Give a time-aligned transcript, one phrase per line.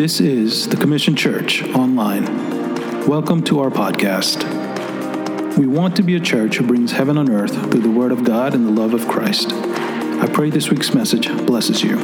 [0.00, 2.24] This is the Commission Church Online.
[3.06, 4.38] Welcome to our podcast.
[5.58, 8.24] We want to be a church who brings heaven on earth through the Word of
[8.24, 9.52] God and the love of Christ.
[9.52, 11.98] I pray this week's message blesses you.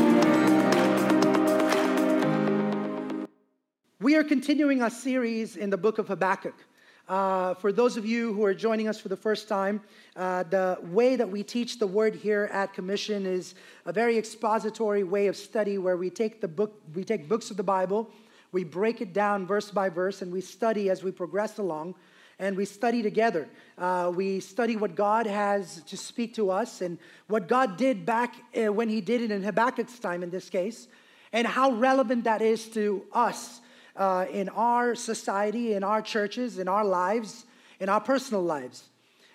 [3.98, 6.66] We are continuing our series in the book of Habakkuk.
[7.08, 9.80] Uh, for those of you who are joining us for the first time,
[10.16, 15.04] uh, the way that we teach the word here at Commission is a very expository
[15.04, 18.10] way of study where we take the book, we take books of the Bible,
[18.50, 21.94] we break it down verse by verse, and we study as we progress along,
[22.40, 23.46] and we study together.
[23.78, 28.34] Uh, we study what God has to speak to us and what God did back
[28.56, 30.88] uh, when He did it in Habakkuk's time, in this case,
[31.32, 33.60] and how relevant that is to us
[33.96, 37.44] uh, in our society, in our churches, in our lives,
[37.80, 38.84] in our personal lives.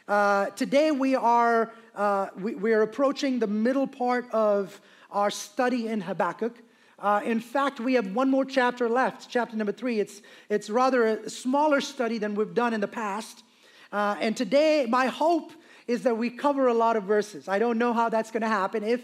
[0.08, 4.80] Uh, today we are uh, we, we, are approaching the middle part of
[5.12, 6.56] our study in Habakkuk.
[6.98, 10.00] Uh, in fact, we have one more chapter left, chapter number three.
[10.00, 13.44] It's it's rather a smaller study than we've done in the past.
[13.92, 15.52] Uh, and today, my hope
[15.88, 17.48] is that we cover a lot of verses.
[17.48, 19.04] I don't know how that's going to happen, if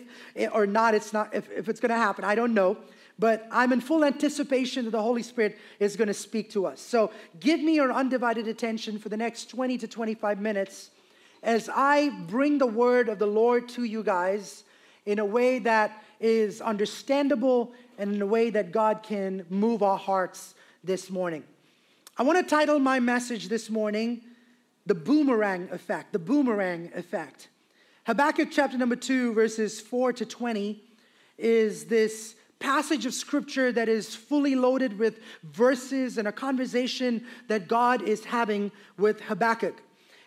[0.54, 0.96] or not.
[0.96, 2.24] It's not if, if it's going to happen.
[2.24, 2.78] I don't know
[3.20, 6.80] but I'm in full anticipation that the Holy Spirit is going to speak to us.
[6.80, 10.92] So give me your undivided attention for the next 20 to 25 minutes
[11.44, 14.64] as I bring the word of the Lord to you guys
[15.06, 19.98] in a way that is understandable and in a way that God can move our
[19.98, 21.44] hearts this morning.
[22.18, 24.22] I want to title my message this morning,
[24.86, 26.14] The Boomerang Effect.
[26.14, 27.50] The Boomerang Effect.
[28.06, 30.84] Habakkuk chapter number 2, verses 4 to 20,
[31.38, 37.68] is this passage of scripture that is fully loaded with verses and a conversation that
[37.68, 39.82] God is having with Habakkuk.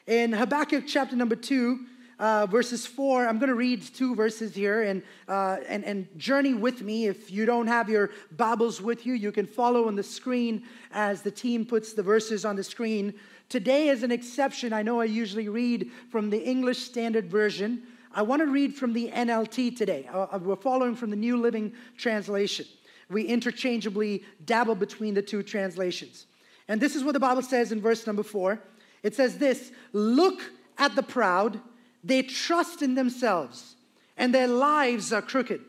[0.06, 1.86] In Habakkuk chapter number two,
[2.18, 6.52] uh, verses four, I'm going to read two verses here and, uh, and, and journey
[6.52, 7.06] with me.
[7.06, 11.22] If you don't have your Bibles with you, you can follow on the screen as
[11.22, 13.14] the team puts the verses on the screen.
[13.48, 14.72] Today is an exception.
[14.72, 17.82] I know I usually read from the English Standard Version.
[18.12, 20.08] I want to read from the NLT today.
[20.12, 22.66] Uh, uh, we're following from the New Living Translation.
[23.08, 26.26] We interchangeably dabble between the two translations.
[26.66, 28.60] And this is what the Bible says in verse number four
[29.02, 30.40] it says this Look
[30.76, 31.60] at the proud,
[32.02, 33.76] they trust in themselves,
[34.16, 35.60] and their lives are crooked.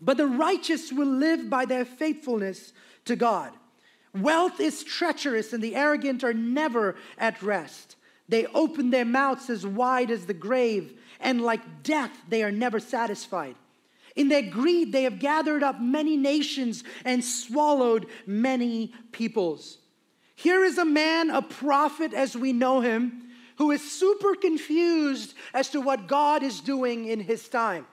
[0.00, 2.72] But the righteous will live by their faithfulness
[3.04, 3.52] to God.
[4.12, 7.96] Wealth is treacherous, and the arrogant are never at rest.
[8.28, 12.80] They open their mouths as wide as the grave and like death, they are never
[12.80, 13.56] satisfied.
[14.16, 19.78] In their greed, they have gathered up many nations and swallowed many peoples.
[20.34, 23.22] Here is a man, a prophet as we know him,
[23.56, 27.86] who is super confused as to what God is doing in his time.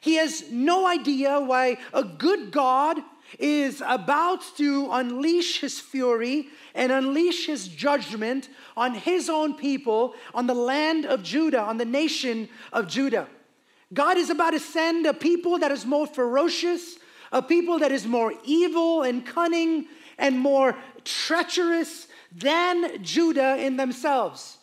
[0.00, 2.98] He has no idea why a good God
[3.38, 10.46] is about to unleash his fury and unleash his judgment on his own people, on
[10.46, 13.26] the land of Judah, on the nation of Judah.
[13.92, 16.96] God is about to send a people that is more ferocious,
[17.32, 19.86] a people that is more evil and cunning
[20.18, 24.58] and more treacherous than Judah in themselves.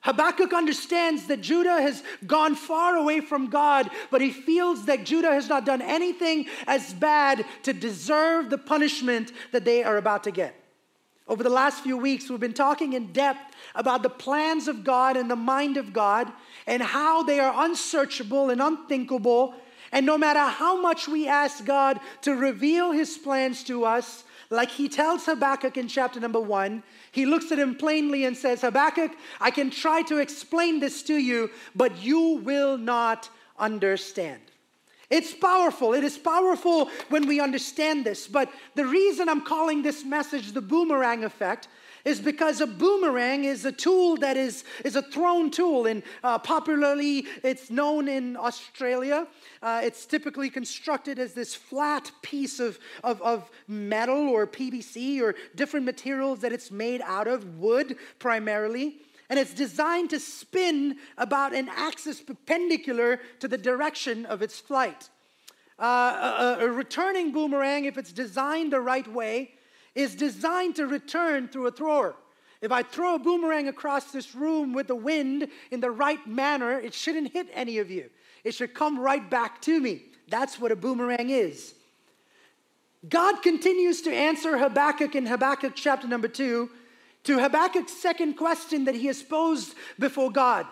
[0.00, 5.32] Habakkuk understands that Judah has gone far away from God, but he feels that Judah
[5.32, 10.30] has not done anything as bad to deserve the punishment that they are about to
[10.30, 10.54] get.
[11.28, 15.16] Over the last few weeks, we've been talking in depth about the plans of God
[15.16, 16.32] and the mind of God
[16.66, 19.54] and how they are unsearchable and unthinkable.
[19.92, 24.70] And no matter how much we ask God to reveal his plans to us, like
[24.70, 29.12] he tells Habakkuk in chapter number one, he looks at him plainly and says, Habakkuk,
[29.40, 33.28] I can try to explain this to you, but you will not
[33.58, 34.40] understand.
[35.10, 35.94] It's powerful.
[35.94, 38.26] It is powerful when we understand this.
[38.26, 41.68] But the reason I'm calling this message the boomerang effect
[42.04, 46.38] is because a boomerang is a tool that is, is a thrown tool, and uh,
[46.38, 49.26] popularly it's known in Australia.
[49.62, 55.34] Uh, it's typically constructed as this flat piece of, of, of metal or PVC or
[55.54, 61.54] different materials that it's made out of, wood primarily and it's designed to spin about
[61.54, 65.10] an axis perpendicular to the direction of its flight.
[65.78, 69.52] Uh, a, a, returning boomerang, if it's designed the right way,
[69.94, 72.16] is designed to return through a thrower.
[72.60, 76.80] If I throw a boomerang across this room with the wind in the right manner,
[76.80, 78.10] it shouldn't hit any of you.
[78.42, 80.02] It should come right back to me.
[80.28, 81.74] That's what a boomerang is.
[83.08, 86.70] God continues to answer Habakkuk in Habakkuk chapter number two
[87.24, 90.66] to Habakkuk's second question that he has posed before God.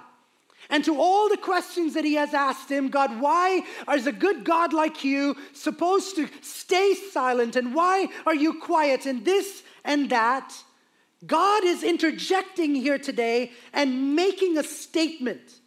[0.69, 3.63] And to all the questions that he has asked him, God, why
[3.93, 7.55] is a good God like you supposed to stay silent?
[7.57, 9.07] And why are you quiet?
[9.07, 10.53] And this and that.
[11.25, 15.61] God is interjecting here today and making a statement.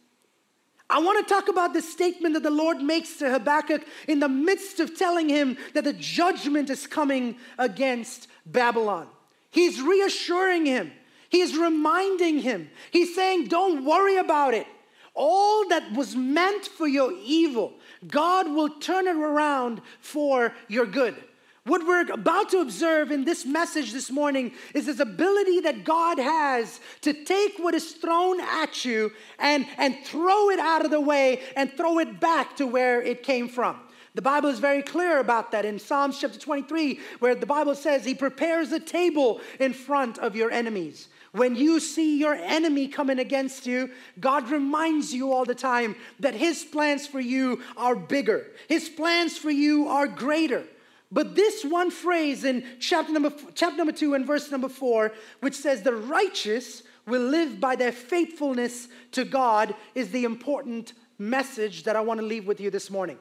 [0.88, 4.28] I want to talk about the statement that the Lord makes to Habakkuk in the
[4.28, 9.06] midst of telling him that the judgment is coming against Babylon.
[9.50, 10.92] He's reassuring him,
[11.28, 14.66] he's reminding him, he's saying, Don't worry about it.
[15.12, 17.74] All that was meant for your evil,
[18.06, 21.16] God will turn it around for your good.
[21.64, 26.18] What we're about to observe in this message this morning is this ability that God
[26.18, 31.00] has to take what is thrown at you and, and throw it out of the
[31.00, 33.78] way and throw it back to where it came from.
[34.14, 38.04] The Bible is very clear about that in Psalms chapter 23, where the Bible says,
[38.04, 41.08] He prepares a table in front of your enemies.
[41.32, 46.34] When you see your enemy coming against you, God reminds you all the time that
[46.34, 50.64] His plans for you are bigger, His plans for you are greater.
[51.12, 55.54] But this one phrase in chapter number, chapter number two and verse number four, which
[55.54, 61.96] says, The righteous will live by their faithfulness to God, is the important message that
[61.96, 63.18] I want to leave with you this morning.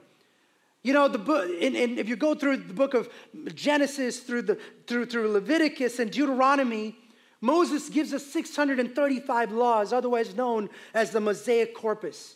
[0.82, 3.10] You know, the book, in, in, if you go through the book of
[3.54, 6.96] Genesis, through, the, through, through Leviticus and Deuteronomy,
[7.42, 12.36] Moses gives us 635 laws, otherwise known as the Mosaic Corpus.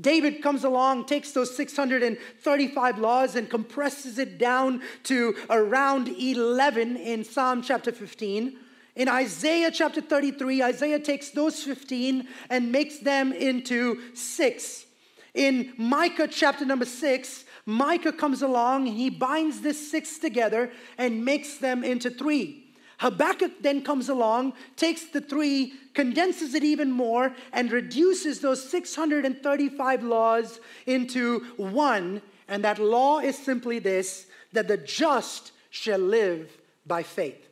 [0.00, 7.24] David comes along, takes those 635 laws and compresses it down to around 11 in
[7.24, 8.58] Psalm chapter 15.
[8.94, 14.86] In Isaiah chapter 33, Isaiah takes those 15 and makes them into six.
[15.34, 21.22] In Micah chapter number 6, Micah comes along and he binds this six together and
[21.22, 22.64] makes them into three.
[22.96, 30.02] Habakkuk then comes along, takes the three, condenses it even more, and reduces those 635
[30.02, 32.22] laws into one.
[32.48, 36.50] And that law is simply this that the just shall live
[36.86, 37.50] by faith.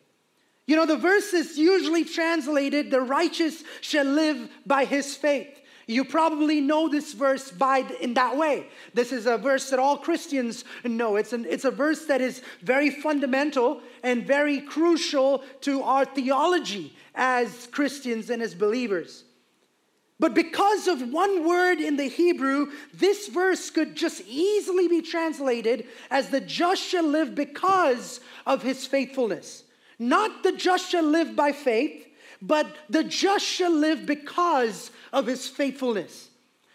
[0.66, 5.60] You know, the verse is usually translated, the righteous shall live by his faith.
[5.88, 8.66] You probably know this verse by in that way.
[8.92, 11.14] This is a verse that all Christians know.
[11.14, 16.96] It's, an, it's a verse that is very fundamental and very crucial to our theology
[17.14, 19.22] as Christians and as believers.
[20.18, 25.86] But because of one word in the Hebrew, this verse could just easily be translated
[26.10, 29.62] as the just shall live because of his faithfulness.
[29.98, 32.06] Not the just shall live by faith,
[32.42, 36.28] but the just shall live because of his faithfulness.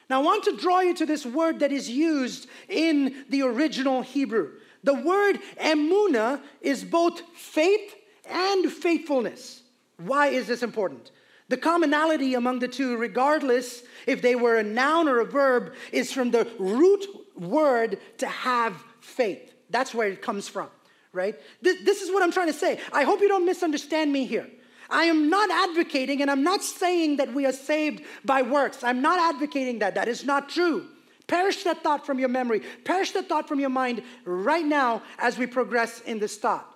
[0.09, 4.01] Now, I want to draw you to this word that is used in the original
[4.01, 4.53] Hebrew.
[4.83, 7.95] The word emuna is both faith
[8.27, 9.61] and faithfulness.
[9.97, 11.11] Why is this important?
[11.49, 16.11] The commonality among the two, regardless if they were a noun or a verb, is
[16.11, 17.05] from the root
[17.37, 19.53] word to have faith.
[19.69, 20.69] That's where it comes from,
[21.13, 21.35] right?
[21.61, 22.79] This, this is what I'm trying to say.
[22.91, 24.49] I hope you don't misunderstand me here.
[24.91, 28.83] I am not advocating and I'm not saying that we are saved by works.
[28.83, 29.95] I'm not advocating that.
[29.95, 30.85] That is not true.
[31.27, 32.61] Perish that thought from your memory.
[32.83, 36.67] Perish that thought from your mind right now as we progress in this thought.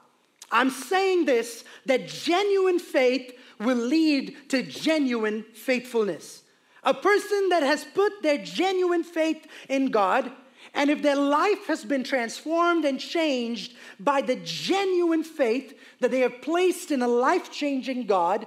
[0.52, 6.44] I'm saying this that genuine faith will lead to genuine faithfulness.
[6.84, 10.32] A person that has put their genuine faith in God
[10.75, 16.19] and if their life has been transformed and changed by the genuine faith that they
[16.19, 18.45] have placed in a life changing God,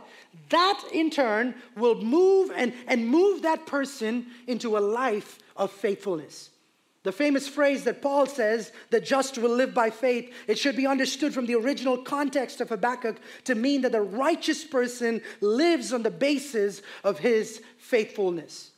[0.51, 6.51] that in turn will move and, and move that person into a life of faithfulness.
[7.03, 10.87] The famous phrase that Paul says, the just will live by faith, it should be
[10.87, 16.03] understood from the original context of Habakkuk to mean that the righteous person lives on
[16.03, 18.73] the basis of his faithfulness.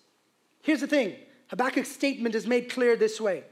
[0.63, 1.17] Here's the thing
[1.51, 3.45] Habakkuk's statement is made clear this way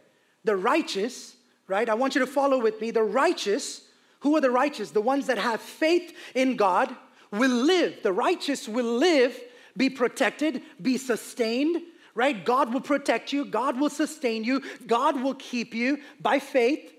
[0.45, 1.37] The righteous,
[1.67, 1.88] right?
[1.88, 2.90] I want you to follow with me.
[2.90, 3.83] The righteous,
[4.21, 4.90] who are the righteous?
[4.90, 6.95] The ones that have faith in God
[7.31, 8.02] will live.
[8.02, 9.38] The righteous will live,
[9.76, 11.83] be protected, be sustained,
[12.14, 12.45] right?
[12.45, 16.95] God will protect you, God will sustain you, God will keep you by faith.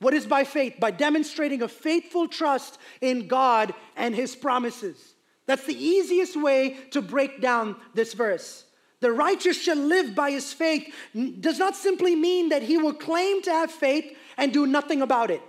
[0.00, 0.74] What is by faith?
[0.80, 5.14] By demonstrating a faithful trust in God and His promises.
[5.46, 8.64] That's the easiest way to break down this verse.
[9.00, 10.92] The righteous shall live by his faith
[11.40, 15.30] does not simply mean that he will claim to have faith and do nothing about
[15.30, 15.42] it.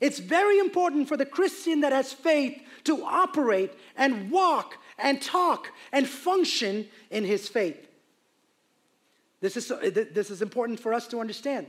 [0.00, 5.68] It's very important for the Christian that has faith to operate and walk and talk
[5.92, 7.86] and function in his faith.
[9.40, 11.66] This is, uh, this is important for us to understand.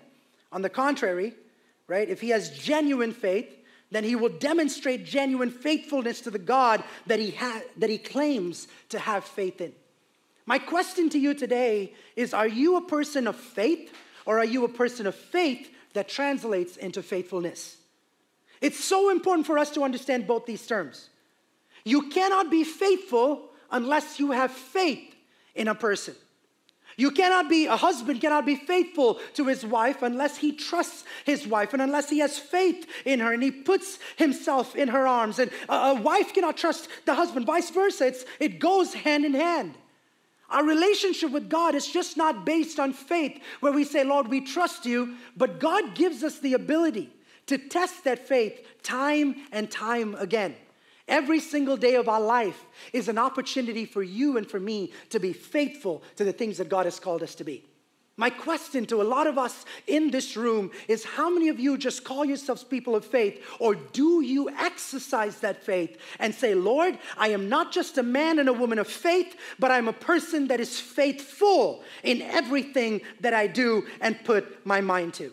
[0.51, 1.33] On the contrary,
[1.87, 3.53] right, if he has genuine faith,
[3.91, 8.67] then he will demonstrate genuine faithfulness to the God that he, ha- that he claims
[8.89, 9.73] to have faith in.
[10.47, 13.93] My question to you today is Are you a person of faith
[14.25, 17.77] or are you a person of faith that translates into faithfulness?
[18.61, 21.09] It's so important for us to understand both these terms.
[21.83, 25.13] You cannot be faithful unless you have faith
[25.53, 26.15] in a person.
[26.95, 31.45] You cannot be, a husband cannot be faithful to his wife unless he trusts his
[31.45, 35.37] wife and unless he has faith in her and he puts himself in her arms.
[35.37, 38.07] And a, a wife cannot trust the husband, vice versa.
[38.07, 39.75] It's, it goes hand in hand.
[40.49, 44.41] Our relationship with God is just not based on faith, where we say, Lord, we
[44.41, 47.11] trust you, but God gives us the ability
[47.47, 50.55] to test that faith time and time again.
[51.07, 55.19] Every single day of our life is an opportunity for you and for me to
[55.19, 57.63] be faithful to the things that God has called us to be.
[58.19, 61.77] My question to a lot of us in this room is how many of you
[61.77, 66.97] just call yourselves people of faith, or do you exercise that faith and say, Lord,
[67.15, 70.47] I am not just a man and a woman of faith, but I'm a person
[70.47, 75.31] that is faithful in everything that I do and put my mind to?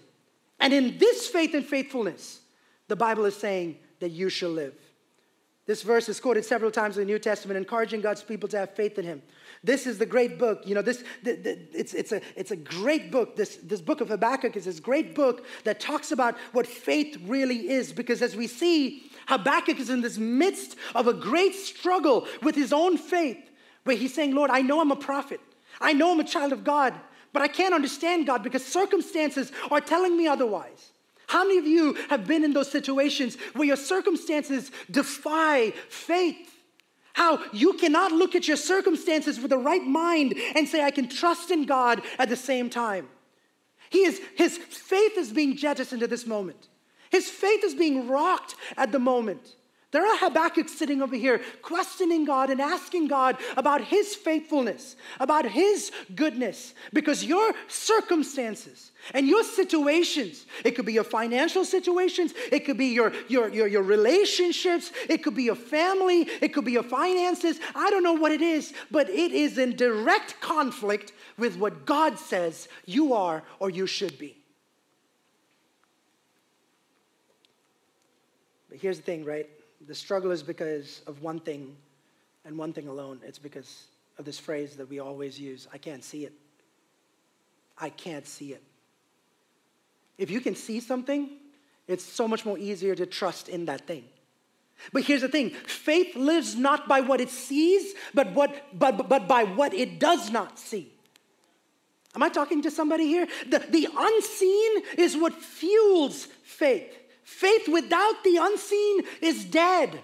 [0.60, 2.40] And in this faith and faithfulness,
[2.88, 4.74] the Bible is saying that you shall live.
[5.66, 8.74] This verse is quoted several times in the New Testament, encouraging God's people to have
[8.74, 9.22] faith in Him.
[9.62, 10.60] This is the great book.
[10.66, 13.34] You know, this the, the, it's, it's, a, it's a great book.
[13.34, 17.70] This, this book of Habakkuk is this great book that talks about what faith really
[17.70, 17.94] is.
[17.94, 22.72] Because as we see, Habakkuk is in this midst of a great struggle with his
[22.72, 23.50] own faith,
[23.84, 25.40] where he's saying, Lord, I know I'm a prophet,
[25.80, 26.92] I know I'm a child of God,
[27.32, 30.92] but I can't understand God because circumstances are telling me otherwise.
[31.34, 36.54] How many of you have been in those situations where your circumstances defy faith?
[37.12, 41.08] How you cannot look at your circumstances with the right mind and say, I can
[41.08, 43.08] trust in God at the same time.
[43.90, 46.68] He is, his faith is being jettisoned at this moment.
[47.10, 49.56] His faith is being rocked at the moment.
[49.94, 55.46] There are Habakkuk sitting over here questioning God and asking God about his faithfulness, about
[55.46, 62.64] his goodness, because your circumstances and your situations, it could be your financial situations, it
[62.64, 66.72] could be your, your, your, your relationships, it could be your family, it could be
[66.72, 67.60] your finances.
[67.76, 72.18] I don't know what it is, but it is in direct conflict with what God
[72.18, 74.38] says you are or you should be.
[78.68, 79.48] But here's the thing, right?
[79.86, 81.76] The struggle is because of one thing
[82.44, 83.20] and one thing alone.
[83.24, 83.86] It's because
[84.18, 86.32] of this phrase that we always use I can't see it.
[87.78, 88.62] I can't see it.
[90.16, 91.30] If you can see something,
[91.88, 94.04] it's so much more easier to trust in that thing.
[94.92, 99.28] But here's the thing faith lives not by what it sees, but, what, but, but
[99.28, 100.92] by what it does not see.
[102.14, 103.26] Am I talking to somebody here?
[103.48, 106.96] The, the unseen is what fuels faith.
[107.24, 110.00] Faith without the unseen is dead.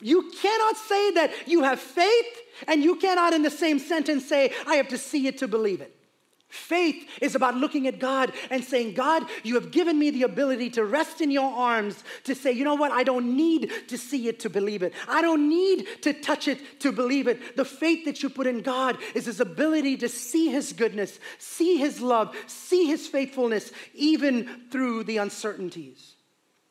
[0.00, 4.52] You cannot say that you have faith, and you cannot, in the same sentence, say,
[4.66, 5.94] I have to see it to believe it.
[6.50, 10.70] Faith is about looking at God and saying, God, you have given me the ability
[10.70, 14.26] to rest in your arms, to say, you know what, I don't need to see
[14.26, 14.92] it to believe it.
[15.08, 17.56] I don't need to touch it to believe it.
[17.56, 21.76] The faith that you put in God is his ability to see his goodness, see
[21.76, 26.16] his love, see his faithfulness, even through the uncertainties.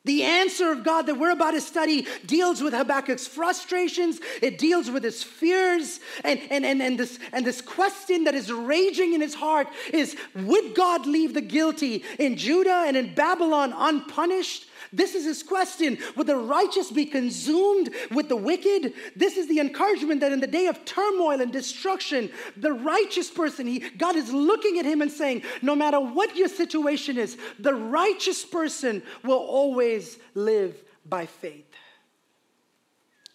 [0.06, 4.90] The answer of God that we're about to study deals with Habakkuk's frustrations, it deals
[4.90, 9.20] with his fears, and, and, and, and, this, and this question that is raging in
[9.20, 14.69] his heart is Would God leave the guilty in Judah and in Babylon unpunished?
[14.92, 15.98] This is his question.
[16.16, 18.92] Would the righteous be consumed with the wicked?
[19.14, 23.66] This is the encouragement that in the day of turmoil and destruction, the righteous person,
[23.66, 27.74] he, God is looking at him and saying, no matter what your situation is, the
[27.74, 31.66] righteous person will always live by faith.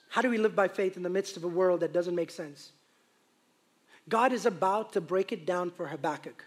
[0.10, 2.32] How do we live by faith in the midst of a world that doesn't make
[2.32, 2.72] sense?
[4.08, 6.44] God is about to break it down for Habakkuk.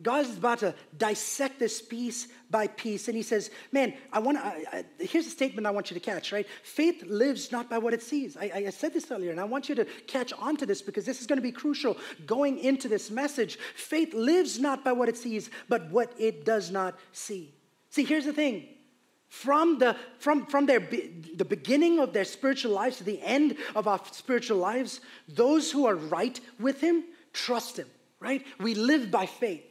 [0.00, 3.08] God is about to dissect this piece by piece.
[3.08, 6.30] And he says, Man, I want to, here's a statement I want you to catch,
[6.30, 6.46] right?
[6.62, 8.36] Faith lives not by what it sees.
[8.36, 11.04] I, I said this earlier, and I want you to catch on to this because
[11.04, 13.58] this is going to be crucial going into this message.
[13.74, 17.52] Faith lives not by what it sees, but what it does not see.
[17.90, 18.68] See, here's the thing.
[19.28, 23.86] From the from from their the beginning of their spiritual lives to the end of
[23.86, 27.88] our spiritual lives, those who are right with him trust him,
[28.20, 28.46] right?
[28.58, 29.68] We live by faith.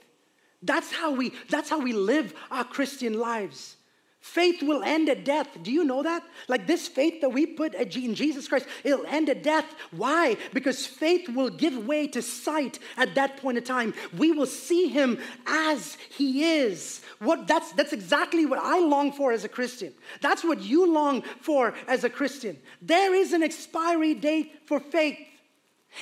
[0.61, 3.77] That's how we, that's how we live our Christian lives.
[4.19, 5.47] Faith will end at death.
[5.61, 6.21] Do you know that?
[6.49, 9.65] Like this faith that we put in Jesus Christ, it'll end at death.
[9.91, 10.35] Why?
[10.53, 13.93] Because faith will give way to sight at that point in time.
[14.17, 17.01] We will see him as he is.
[17.19, 19.93] What that's that's exactly what I long for as a Christian.
[20.21, 22.57] That's what you long for as a Christian.
[22.81, 25.19] There is an expiry date for faith.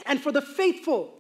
[0.06, 1.15] And for the faithful,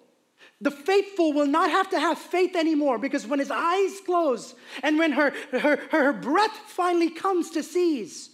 [0.61, 4.97] the faithful will not have to have faith anymore because when his eyes close and
[4.97, 8.29] when her, her, her breath finally comes to cease,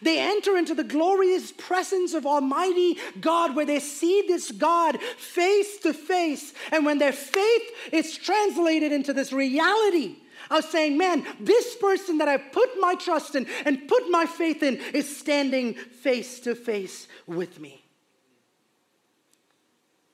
[0.00, 5.78] they enter into the glorious presence of Almighty God where they see this God face
[5.80, 6.54] to face.
[6.70, 10.16] And when their faith is translated into this reality
[10.50, 14.62] of saying, man, this person that I put my trust in and put my faith
[14.62, 17.81] in is standing face to face with me.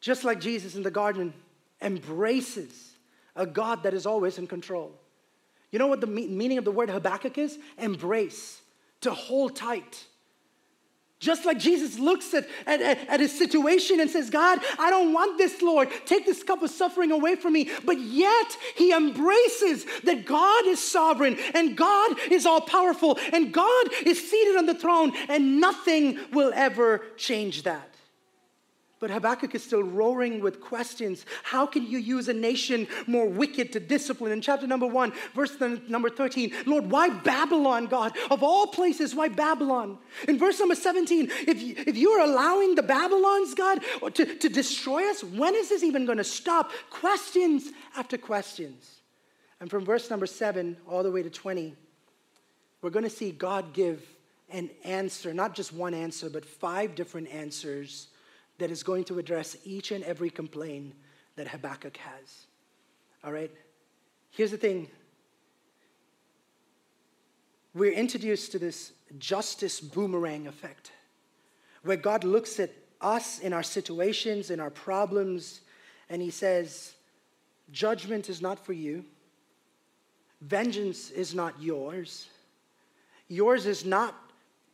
[0.01, 1.33] Just like Jesus in the garden
[1.81, 2.93] embraces
[3.35, 4.93] a God that is always in control.
[5.71, 7.59] You know what the meaning of the word Habakkuk is?
[7.77, 8.61] Embrace,
[9.03, 10.07] to hold tight.
[11.21, 15.37] Just like Jesus looks at, at, at, his situation and says, God, I don't want
[15.37, 15.89] this, Lord.
[16.07, 17.71] Take this cup of suffering away from me.
[17.85, 23.87] But yet, he embraces that God is sovereign and God is all powerful and God
[24.07, 27.88] is seated on the throne and nothing will ever change that.
[29.01, 31.25] But Habakkuk is still roaring with questions.
[31.45, 34.33] How can you use a nation more wicked to discipline?
[34.33, 35.57] In chapter number one, verse
[35.89, 38.17] number 13, Lord, why Babylon, God?
[38.31, 39.99] Of all places, why Babylon?
[40.27, 45.09] In verse number 17, if, if you are allowing the Babylons, God, to, to destroy
[45.09, 46.73] us, when is this even going to stop?
[46.91, 48.97] Questions after questions.
[49.61, 51.75] And from verse number seven all the way to 20,
[52.83, 54.05] we're going to see God give
[54.51, 58.09] an answer, not just one answer, but five different answers
[58.59, 60.95] that is going to address each and every complaint
[61.37, 62.47] that Habakkuk has.
[63.25, 63.51] All right?
[64.31, 64.89] Here's the thing
[67.75, 70.91] we're introduced to this justice boomerang effect,
[71.83, 75.61] where God looks at us in our situations, in our problems,
[76.11, 76.95] and He says,
[77.71, 79.05] Judgment is not for you,
[80.41, 82.29] vengeance is not yours.
[83.31, 84.15] Yours is not,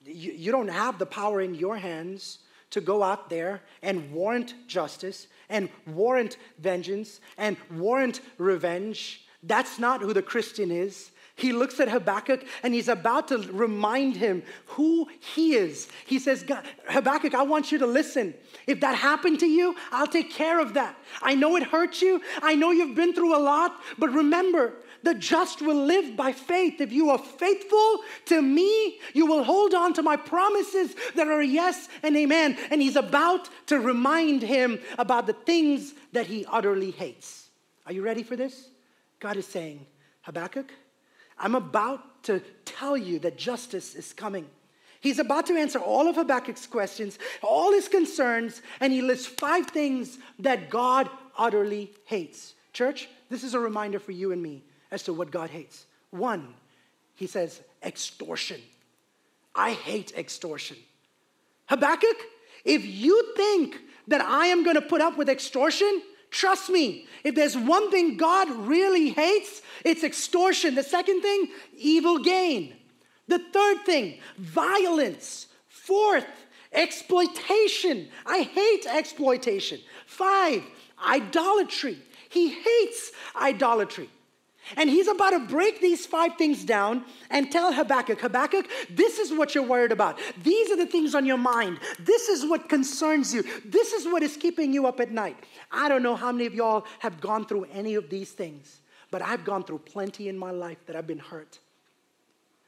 [0.06, 2.38] you, you don't have the power in your hands
[2.74, 9.24] to go out there and warrant justice and warrant vengeance and warrant revenge.
[9.44, 11.12] That's not who the Christian is.
[11.36, 15.86] He looks at Habakkuk and he's about to remind him who he is.
[16.04, 16.44] He says,
[16.88, 18.34] Habakkuk, I want you to listen.
[18.66, 20.96] If that happened to you, I'll take care of that.
[21.22, 22.20] I know it hurt you.
[22.42, 24.72] I know you've been through a lot, but remember,
[25.04, 26.80] the just will live by faith.
[26.80, 31.42] If you are faithful to me, you will hold on to my promises that are
[31.42, 32.56] yes and amen.
[32.70, 37.48] And he's about to remind him about the things that he utterly hates.
[37.86, 38.68] Are you ready for this?
[39.20, 39.84] God is saying,
[40.22, 40.72] Habakkuk,
[41.38, 44.46] I'm about to tell you that justice is coming.
[45.00, 49.66] He's about to answer all of Habakkuk's questions, all his concerns, and he lists five
[49.66, 52.54] things that God utterly hates.
[52.72, 54.62] Church, this is a reminder for you and me
[54.94, 55.86] as to what God hates.
[56.10, 56.54] One,
[57.16, 58.60] he says, extortion.
[59.54, 60.76] I hate extortion.
[61.66, 62.16] Habakkuk,
[62.64, 63.76] if you think
[64.08, 68.16] that I am going to put up with extortion, trust me, if there's one thing
[68.16, 70.76] God really hates, it's extortion.
[70.76, 72.76] The second thing, evil gain.
[73.26, 75.48] The third thing, violence.
[75.68, 76.26] Fourth,
[76.72, 78.08] exploitation.
[78.24, 79.80] I hate exploitation.
[80.06, 80.62] Five,
[81.04, 81.98] idolatry.
[82.28, 84.08] He hates idolatry.
[84.76, 89.32] And he's about to break these five things down and tell Habakkuk, Habakkuk, this is
[89.32, 90.18] what you're worried about.
[90.42, 91.78] These are the things on your mind.
[92.00, 93.44] This is what concerns you.
[93.64, 95.36] This is what is keeping you up at night.
[95.70, 99.22] I don't know how many of y'all have gone through any of these things, but
[99.22, 101.58] I've gone through plenty in my life that I've been hurt.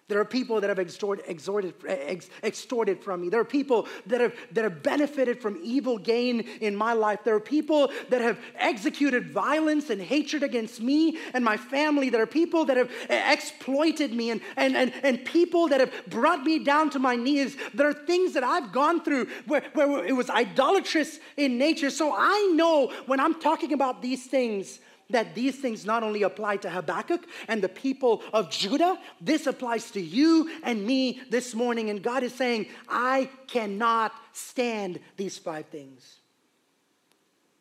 [0.08, 3.28] There are people that have extorted, extorted, ex, extorted from me.
[3.28, 7.20] There are people that have, that have benefited from evil gain in my life.
[7.24, 12.08] There are people that have executed violence and hatred against me and my family.
[12.08, 16.44] There are people that have exploited me and, and, and, and people that have brought
[16.44, 17.56] me down to my knees.
[17.74, 21.90] There are things that I've gone through where, where it was idolatrous in nature.
[21.90, 24.78] So I know when I'm talking about these things,
[25.10, 29.90] that these things not only apply to Habakkuk and the people of Judah, this applies
[29.92, 31.90] to you and me this morning.
[31.90, 36.16] And God is saying, I cannot stand these five things.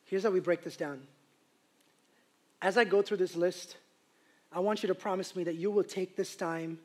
[0.05, 1.01] Here's how we break this down.
[2.61, 3.77] As I go through this list,
[4.51, 6.79] I want you to promise me that you will take this time,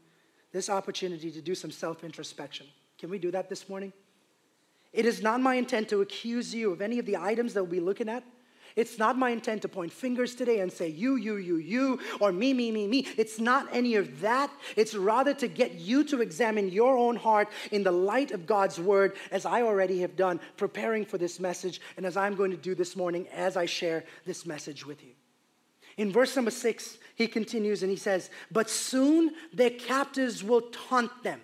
[0.52, 2.66] this opportunity to do some self introspection.
[2.98, 3.92] Can we do that this morning?
[4.92, 7.70] It is not my intent to accuse you of any of the items that we'll
[7.70, 8.24] be looking at.
[8.76, 12.32] It's not my intent to point fingers today and say, you, you, you, you, or
[12.32, 13.06] me, me, me, me.
[13.16, 14.50] It's not any of that.
[14.76, 18.78] It's rather to get you to examine your own heart in the light of God's
[18.78, 22.56] word, as I already have done, preparing for this message, and as I'm going to
[22.56, 25.10] do this morning as I share this message with you.
[25.96, 31.22] In verse number six, he continues and he says, But soon their captives will taunt
[31.22, 31.40] them,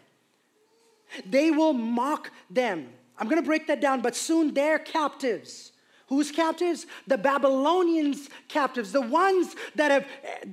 [1.24, 2.88] they will mock them.
[3.18, 5.72] I'm going to break that down, but soon their captives
[6.08, 6.86] Whose captives?
[7.06, 10.06] The Babylonians' captives, the ones that have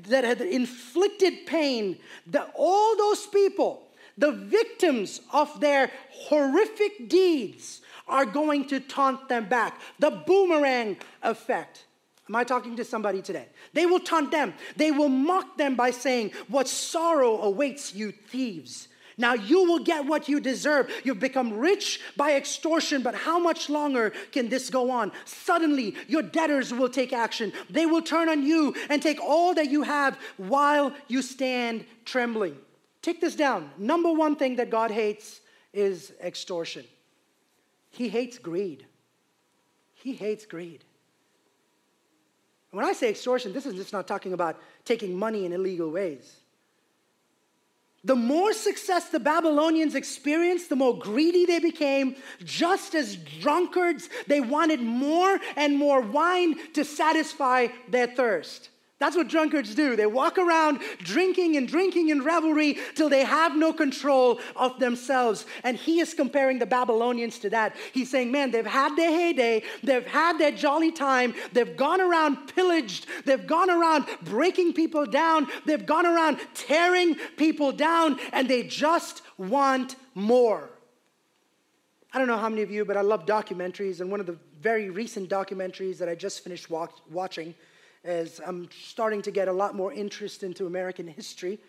[0.10, 2.00] that had inflicted pain.
[2.26, 3.84] The, all those people,
[4.18, 9.80] the victims of their horrific deeds, are going to taunt them back.
[10.00, 11.86] The boomerang effect.
[12.28, 13.48] Am I talking to somebody today?
[13.74, 14.54] They will taunt them.
[14.76, 18.88] They will mock them by saying, What sorrow awaits you, thieves.
[19.18, 20.92] Now you will get what you deserve.
[21.04, 25.12] You've become rich by extortion, but how much longer can this go on?
[25.26, 27.54] Suddenly, your debtors will take action.
[27.70, 32.58] They will turn on you and take all that you have while you stand trembling.
[33.02, 33.70] Take this down.
[33.78, 35.42] Number one thing that God hates
[35.74, 36.86] is extortion.
[37.90, 38.86] He hates greed.
[39.94, 40.84] He hates greed.
[42.72, 46.38] When I say extortion, this is just not talking about taking money in illegal ways.
[48.06, 52.16] The more success the Babylonians experienced, the more greedy they became.
[52.44, 58.70] Just as drunkards, they wanted more and more wine to satisfy their thirst.
[59.04, 59.98] That's what drunkards do.
[59.98, 65.46] They walk around drinking and drinking in revelry till they have no control of themselves.
[65.66, 67.76] And he is comparing the Babylonians to that.
[67.92, 72.48] He's saying, man, they've had their heyday, they've had their jolly time, they've gone around
[72.56, 78.64] pillaged, they've gone around breaking people down, they've gone around tearing people down, and they
[78.64, 80.70] just want more.
[82.14, 84.38] I don't know how many of you, but I love documentaries, and one of the
[84.62, 87.54] very recent documentaries that I just finished watching
[88.04, 91.60] as I'm starting to get a lot more interest into American history,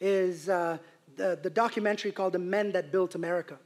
[0.00, 0.78] is uh,
[1.16, 3.58] the, the documentary called The Men That Built America.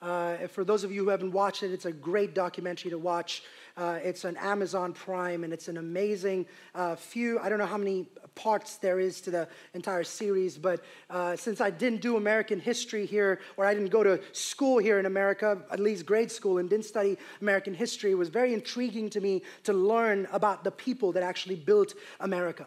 [0.00, 3.42] Uh, for those of you who haven't watched it, it's a great documentary to watch.
[3.76, 7.40] Uh, it's on Amazon Prime, and it's an amazing uh, few.
[7.40, 8.06] I don't know how many
[8.36, 13.06] parts there is to the entire series, but uh, since I didn't do American history
[13.06, 16.70] here, or I didn't go to school here in America, at least grade school, and
[16.70, 21.10] didn't study American history, it was very intriguing to me to learn about the people
[21.12, 22.66] that actually built America.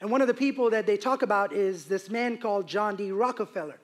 [0.00, 3.12] And one of the people that they talk about is this man called John D.
[3.12, 3.78] Rockefeller.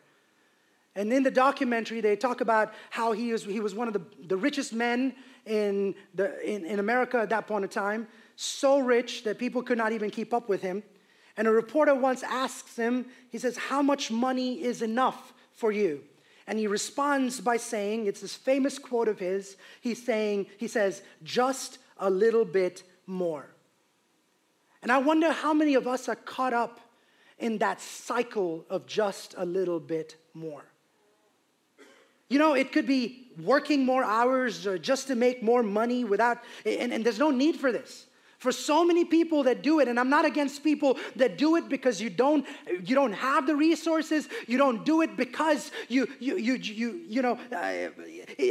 [1.01, 4.03] And in the documentary, they talk about how he was, he was one of the,
[4.27, 5.15] the richest men
[5.47, 9.79] in, the, in, in America at that point in time, so rich that people could
[9.79, 10.83] not even keep up with him.
[11.39, 16.03] And a reporter once asks him, he says, How much money is enough for you?
[16.47, 21.01] And he responds by saying, it's this famous quote of his, he's saying, he says,
[21.23, 23.55] just a little bit more.
[24.83, 26.81] And I wonder how many of us are caught up
[27.39, 30.70] in that cycle of just a little bit more.
[32.31, 36.93] You know, it could be working more hours just to make more money without, and,
[36.93, 38.07] and there's no need for this.
[38.39, 41.69] For so many people that do it, and I'm not against people that do it
[41.69, 42.47] because you don't,
[42.83, 47.21] you don't have the resources, you don't do it because you, you, you, you, you
[47.21, 47.89] know, uh,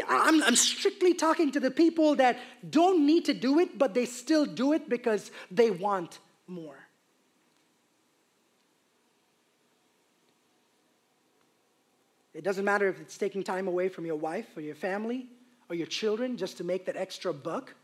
[0.07, 2.37] I'm, I'm strictly talking to the people that
[2.69, 6.78] don't need to do it, but they still do it because they want more.
[12.39, 15.28] It doesn't matter if it's taking time away from your wife or your family
[15.67, 17.75] or your children just to make that extra buck.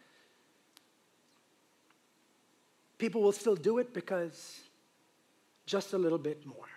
[2.97, 4.61] People will still do it because
[5.65, 6.69] just a little bit more.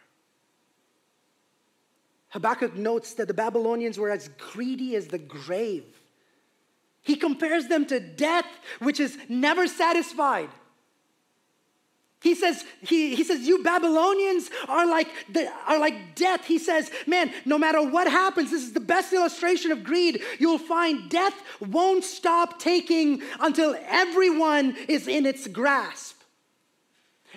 [2.31, 5.85] Habakkuk notes that the Babylonians were as greedy as the grave.
[7.03, 8.47] He compares them to death,
[8.81, 10.49] which is never satisfied.
[12.21, 16.45] He says, he, he says, you Babylonians are like, the, are like death.
[16.45, 20.21] He says, man, no matter what happens, this is the best illustration of greed.
[20.41, 26.17] You'll find death won't stop taking until everyone is in its grasp.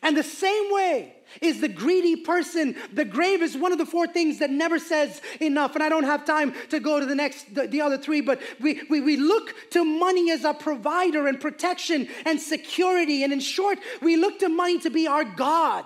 [0.01, 2.75] And the same way is the greedy person.
[2.91, 5.75] The grave is one of the four things that never says enough.
[5.75, 8.41] And I don't have time to go to the next, the, the other three, but
[8.59, 13.23] we, we, we look to money as a provider and protection and security.
[13.23, 15.85] And in short, we look to money to be our God.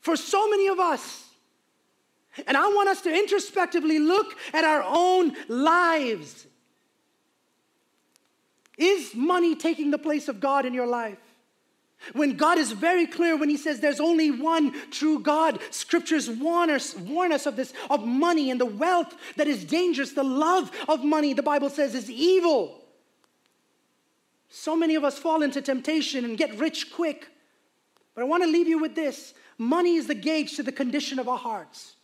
[0.00, 1.26] For so many of us,
[2.46, 6.46] and I want us to introspectively look at our own lives.
[8.78, 11.18] Is money taking the place of God in your life?
[12.12, 16.70] When God is very clear when He says there's only one true God, scriptures warn
[16.70, 20.12] us, warn us of this, of money and the wealth that is dangerous.
[20.12, 22.82] The love of money, the Bible says, is evil.
[24.48, 27.28] So many of us fall into temptation and get rich quick.
[28.14, 31.18] But I want to leave you with this money is the gauge to the condition
[31.18, 31.94] of our hearts.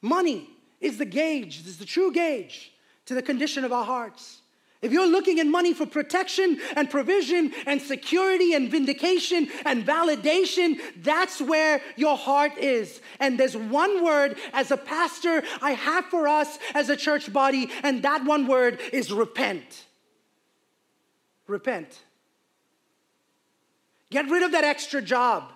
[0.00, 0.48] Money
[0.80, 2.72] is the gauge, is the true gauge
[3.06, 4.40] to the condition of our hearts.
[4.82, 10.78] If you're looking in money for protection and provision and security and vindication and validation,
[11.02, 13.00] that's where your heart is.
[13.18, 17.70] And there's one word as a pastor I have for us as a church body,
[17.82, 19.86] and that one word is repent.
[21.46, 21.98] repent.
[24.10, 25.52] Get rid of that extra job.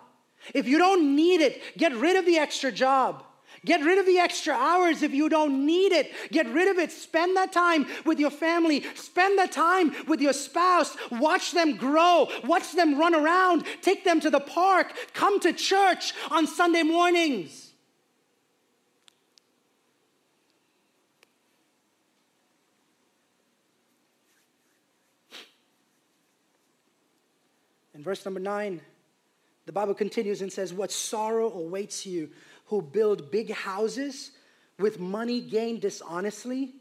[0.54, 3.24] If you don't need it, get rid of the extra job.
[3.64, 6.12] Get rid of the extra hours if you don't need it.
[6.32, 6.90] Get rid of it.
[6.90, 8.84] Spend that time with your family.
[8.94, 10.96] Spend that time with your spouse.
[11.10, 12.28] Watch them grow.
[12.44, 13.64] Watch them run around.
[13.82, 14.94] Take them to the park.
[15.12, 17.70] Come to church on Sunday mornings.
[28.00, 28.80] In verse number nine,
[29.66, 32.30] the Bible continues and says, What sorrow awaits you
[32.70, 34.30] who build big houses
[34.78, 36.72] with money gained dishonestly?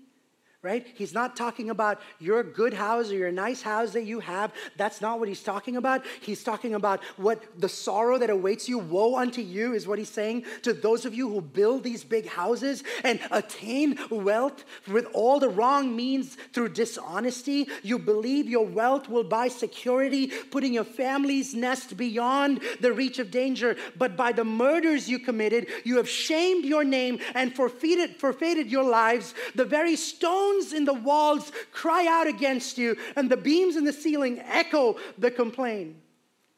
[0.62, 0.86] Right?
[0.96, 4.52] He's not talking about your good house or your nice house that you have.
[4.76, 6.06] That's not what he's talking about.
[6.20, 8.78] He's talking about what the sorrow that awaits you.
[8.78, 12.28] Woe unto you is what he's saying to those of you who build these big
[12.28, 17.70] houses and attain wealth with all the wrong means through dishonesty.
[17.82, 23.32] You believe your wealth will buy security, putting your family's nest beyond the reach of
[23.32, 23.78] danger.
[23.98, 28.84] But by the murders you committed, you have shamed your name and forfeited, forfeited your
[28.84, 29.34] lives.
[29.56, 33.84] The very stone stones in the walls cry out against you, and the beams in
[33.84, 35.96] the ceiling echo the complaint.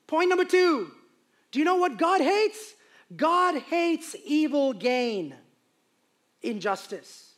[0.07, 0.91] Point number two
[1.51, 2.75] do you know what God hates?
[3.15, 5.35] God hates evil gain,
[6.41, 7.33] injustice.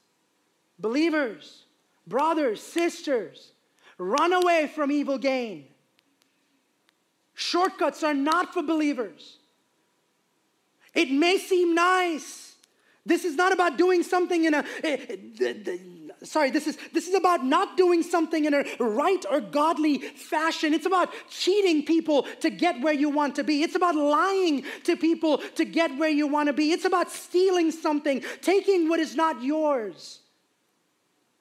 [0.77, 1.63] Believers,
[2.05, 3.53] brothers, sisters,
[3.97, 5.65] run away from evil gain.
[7.33, 9.37] Shortcuts are not for believers.
[10.93, 12.55] It may seem nice.
[13.05, 14.97] This is not about doing something in a eh,
[15.41, 15.77] eh,
[16.23, 20.73] sorry, this is, this is about not doing something in a right or godly fashion.
[20.73, 23.63] It's about cheating people to get where you want to be.
[23.63, 26.71] It's about lying to people to get where you want to be.
[26.71, 30.19] It's about stealing something, taking what is not yours.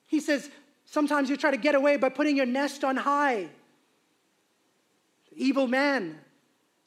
[0.06, 0.50] He says,
[0.84, 3.48] sometimes you try to get away by putting your nest on high.
[5.34, 6.18] Evil man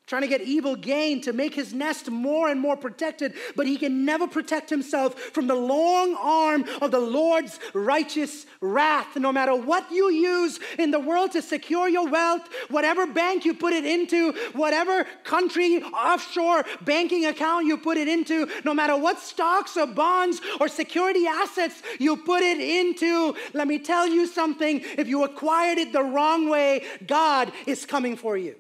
[0.08, 3.78] trying to get evil gain to make his nest more and more protected, but he
[3.78, 9.16] can never protect himself from the long arm of the Lord's righteous wrath.
[9.16, 13.54] No matter what you use in the world to secure your wealth, whatever bank you
[13.54, 19.20] put it into, whatever country offshore banking account you put it into, no matter what
[19.20, 24.82] stocks or bonds or security assets you put it into, let me tell you something
[24.98, 28.56] if you acquired it the wrong way, God is coming for you.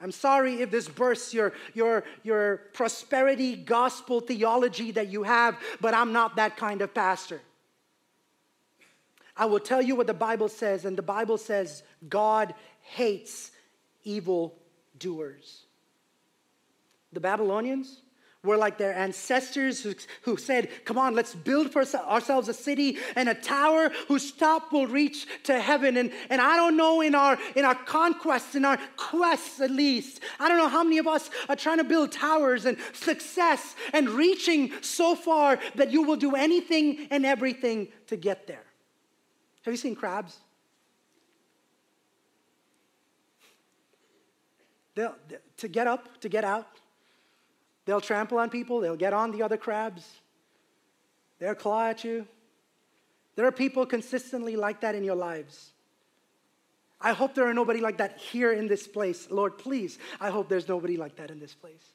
[0.00, 5.94] I'm sorry if this bursts your, your, your prosperity gospel theology that you have, but
[5.94, 7.40] I'm not that kind of pastor.
[9.36, 13.50] I will tell you what the Bible says, and the Bible says God hates
[14.04, 14.54] evil
[14.98, 15.64] doers.
[17.12, 18.02] The Babylonians,
[18.46, 22.98] were like their ancestors who, who said, Come on, let's build for ourselves a city
[23.14, 25.96] and a tower whose top will reach to heaven.
[25.96, 30.20] And, and I don't know in our, in our conquests, in our quests at least,
[30.40, 34.08] I don't know how many of us are trying to build towers and success and
[34.08, 38.64] reaching so far that you will do anything and everything to get there.
[39.62, 40.38] Have you seen crabs?
[44.94, 45.14] They'll,
[45.58, 46.66] to get up, to get out,
[47.86, 50.04] They'll trample on people, they'll get on the other crabs,
[51.38, 52.26] they'll claw at you.
[53.36, 55.70] There are people consistently like that in your lives.
[57.00, 59.30] I hope there are nobody like that here in this place.
[59.30, 61.92] Lord, please, I hope there's nobody like that in this place.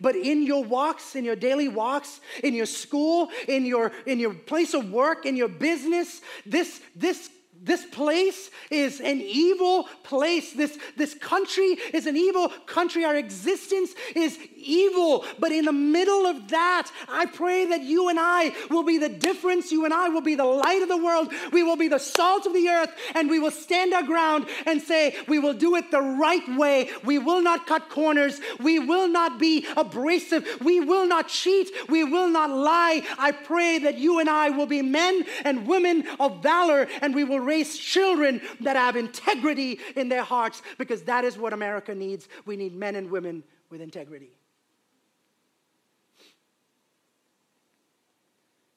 [0.00, 4.32] But in your walks, in your daily walks, in your school, in your, in your
[4.32, 7.28] place of work, in your business, this, this
[7.62, 10.54] this place is an evil place.
[10.54, 13.04] This, this country is an evil country.
[13.04, 15.26] Our existence is evil.
[15.38, 19.10] But in the middle of that, I pray that you and I will be the
[19.10, 19.70] difference.
[19.70, 21.32] You and I will be the light of the world.
[21.52, 24.80] We will be the salt of the earth, and we will stand our ground and
[24.80, 26.90] say, We will do it the right way.
[27.04, 28.40] We will not cut corners.
[28.58, 30.46] We will not be abrasive.
[30.62, 31.70] We will not cheat.
[31.90, 33.02] We will not lie.
[33.18, 37.24] I pray that you and I will be men and women of valor, and we
[37.24, 42.28] will raise children that have integrity in their hearts because that is what America needs.
[42.46, 44.30] We need men and women with integrity.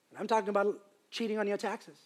[0.10, 0.80] And I'm talking about
[1.12, 1.98] cheating on your taxes.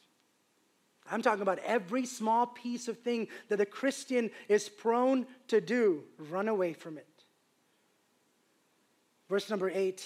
[1.09, 6.03] I'm talking about every small piece of thing that a Christian is prone to do.
[6.29, 7.07] Run away from it.
[9.29, 10.05] Verse number eight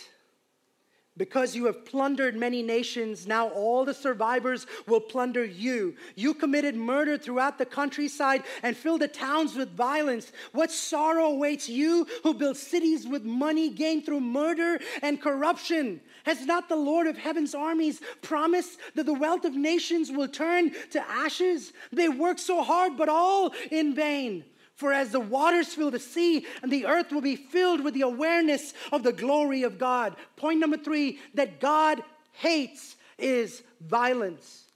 [1.17, 5.95] Because you have plundered many nations, now all the survivors will plunder you.
[6.15, 10.31] You committed murder throughout the countryside and filled the towns with violence.
[10.53, 15.99] What sorrow awaits you who build cities with money gained through murder and corruption?
[16.23, 20.71] Has not the Lord of heaven's armies promised that the wealth of nations will turn
[20.91, 21.73] to ashes?
[21.91, 24.45] They work so hard, but all in vain.
[24.81, 28.01] For as the waters fill the sea, and the earth will be filled with the
[28.01, 30.15] awareness of the glory of God.
[30.37, 34.71] Point number three that God hates is violence.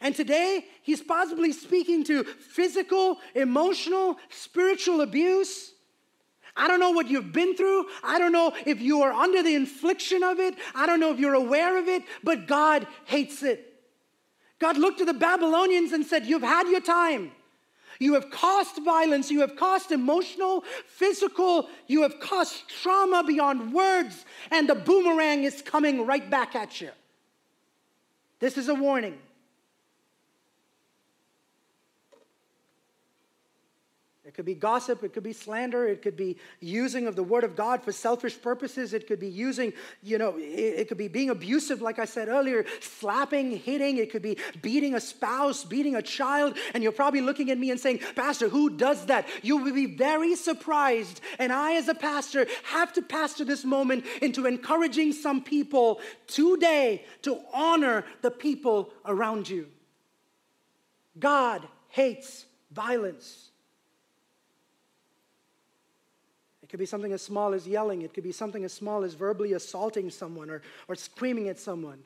[0.00, 5.72] And today, he's possibly speaking to physical, emotional, spiritual abuse.
[6.56, 7.88] I don't know what you've been through.
[8.02, 10.54] I don't know if you are under the infliction of it.
[10.74, 13.70] I don't know if you're aware of it, but God hates it.
[14.58, 17.32] God looked to the Babylonians and said, You've had your time.
[18.02, 19.30] You have caused violence.
[19.30, 25.62] You have caused emotional, physical, you have caused trauma beyond words, and the boomerang is
[25.62, 26.90] coming right back at you.
[28.40, 29.18] This is a warning.
[34.32, 37.44] It could be gossip, it could be slander, it could be using of the word
[37.44, 41.06] of God for selfish purposes, it could be using, you know, it, it, could be
[41.06, 45.96] being abusive, like I said earlier, slapping, hitting, it could be beating a spouse, beating
[45.96, 49.28] a child, and you're probably looking at me and saying, Pastor, who does that?
[49.42, 51.20] You will be very surprised.
[51.38, 57.04] And I, as a pastor, have to pastor this moment into encouraging some people today
[57.20, 59.66] to honor the people around you.
[61.18, 63.51] God hates violence.
[66.72, 68.00] Could be something as small as yelling.
[68.00, 71.98] It could be something as small as verbally assaulting someone or, or screaming at someone.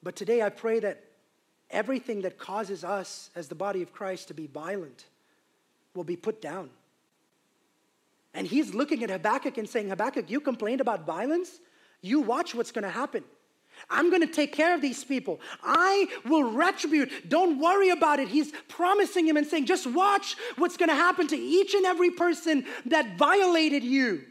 [0.00, 1.02] But today I pray that
[1.70, 5.06] everything that causes us as the body of Christ to be violent
[5.96, 6.70] will be put down.
[8.32, 11.50] And he's looking at Habakkuk and saying, Habakkuk, you complained about violence?
[12.00, 13.24] You watch what's going to happen.
[13.90, 15.40] I'm going to take care of these people.
[15.62, 17.28] I will retribute.
[17.28, 18.28] Don't worry about it.
[18.28, 22.10] He's promising him and saying, just watch what's going to happen to each and every
[22.10, 24.22] person that violated you.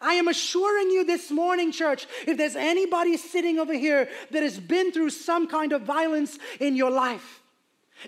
[0.00, 4.58] I am assuring you this morning, church, if there's anybody sitting over here that has
[4.58, 7.37] been through some kind of violence in your life,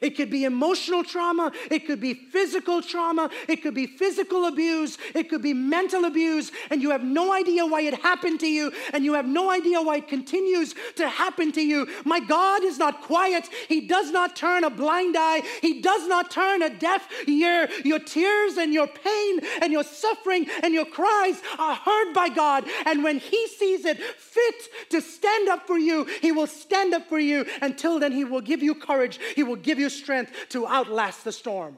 [0.01, 1.53] it could be emotional trauma.
[1.71, 3.31] It could be physical trauma.
[3.49, 4.99] It could be physical abuse.
[5.15, 6.51] It could be mental abuse.
[6.71, 8.73] And you have no idea why it happened to you.
[8.93, 11.89] And you have no idea why it continues to happen to you.
[12.05, 13.49] My God is not quiet.
[13.69, 15.43] He does not turn a blind eye.
[15.61, 17.69] He does not turn a deaf ear.
[17.85, 22.65] Your tears and your pain and your suffering and your cries are heard by God.
[22.87, 27.09] And when He sees it fit to stand up for you, He will stand up
[27.09, 27.47] for you.
[27.61, 29.19] Until then, He will give you courage.
[29.35, 31.77] He will give you strength to outlast the storm.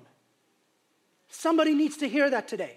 [1.29, 2.77] Somebody needs to hear that today.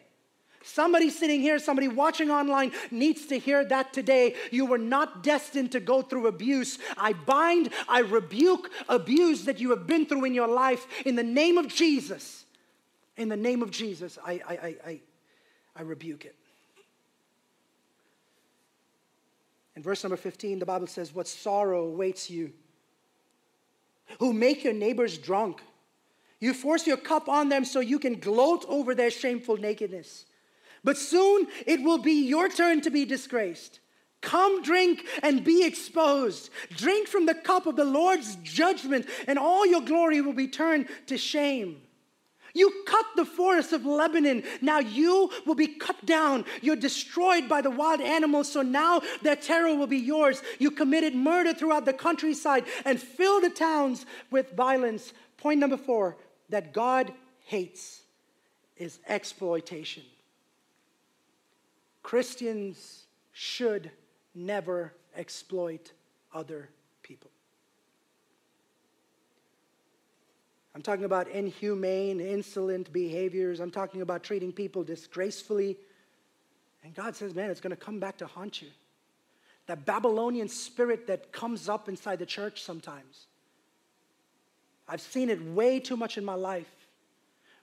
[0.64, 4.36] Somebody sitting here, somebody watching online needs to hear that today.
[4.50, 6.80] You were not destined to go through abuse.
[6.98, 11.24] I bind, I rebuke abuse that you have been through in your life in the
[11.24, 12.46] name of Jesus.
[13.16, 15.02] In the name of Jesus, I, I, I, I,
[15.76, 16.36] I rebuke it.
[19.76, 22.54] In verse number 15, the Bible says, What sorrow awaits you
[24.20, 25.62] who make your neighbors drunk.
[26.40, 30.26] You force your cup on them so you can gloat over their shameful nakedness.
[30.84, 33.80] But soon it will be your turn to be disgraced.
[34.22, 36.50] Come drink and be exposed.
[36.76, 40.88] Drink from the cup of the Lord's judgment, and all your glory will be turned
[41.08, 41.82] to shame.
[42.56, 44.44] You cut the forests of Lebanon.
[44.62, 46.46] Now you will be cut down.
[46.62, 48.50] You're destroyed by the wild animals.
[48.52, 50.42] So now their terror will be yours.
[50.58, 55.12] You committed murder throughout the countryside and filled the towns with violence.
[55.38, 56.16] Point number four
[56.50, 57.12] that God
[57.44, 58.02] hates
[58.78, 60.04] is exploitation.
[62.04, 63.92] Christians should
[64.34, 65.92] never exploit
[66.34, 66.70] other
[67.04, 67.32] people.
[70.76, 73.62] I'm talking about inhumane, insolent behaviors.
[73.62, 75.78] I'm talking about treating people disgracefully.
[76.84, 78.68] And God says, man, it's going to come back to haunt you.
[79.68, 83.28] That Babylonian spirit that comes up inside the church sometimes.
[84.88, 86.70] I've seen it way too much in my life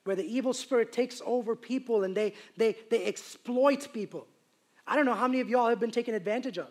[0.05, 4.27] where the evil spirit takes over people and they, they, they exploit people.
[4.87, 6.70] I don't know how many of y'all have been taken advantage of.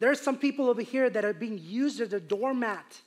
[0.00, 3.00] There are some people over here that are being used as a doormat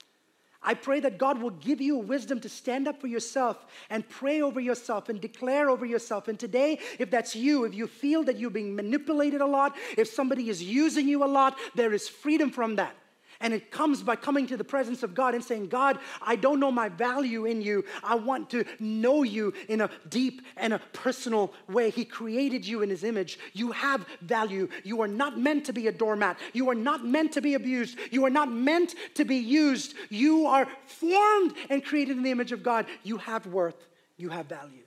[0.62, 4.42] I pray that God will give you wisdom to stand up for yourself and pray
[4.42, 6.28] over yourself and declare over yourself.
[6.28, 10.10] And today, if that's you, if you feel that you're being manipulated a lot, if
[10.10, 12.96] somebody is using you a lot, there is freedom from that.
[13.42, 16.60] And it comes by coming to the presence of God and saying, God, I don't
[16.60, 17.86] know my value in you.
[18.04, 21.90] I want to know you in a deep and a personal way.
[21.90, 23.40] He created you in His image.
[23.54, 24.68] You have value.
[24.84, 26.38] You are not meant to be a doormat.
[26.52, 27.98] You are not meant to be abused.
[28.12, 29.94] You are not meant to be used.
[30.10, 32.88] You are formed and created in the image of God.
[33.04, 33.88] You have worth.
[34.18, 34.84] You have value.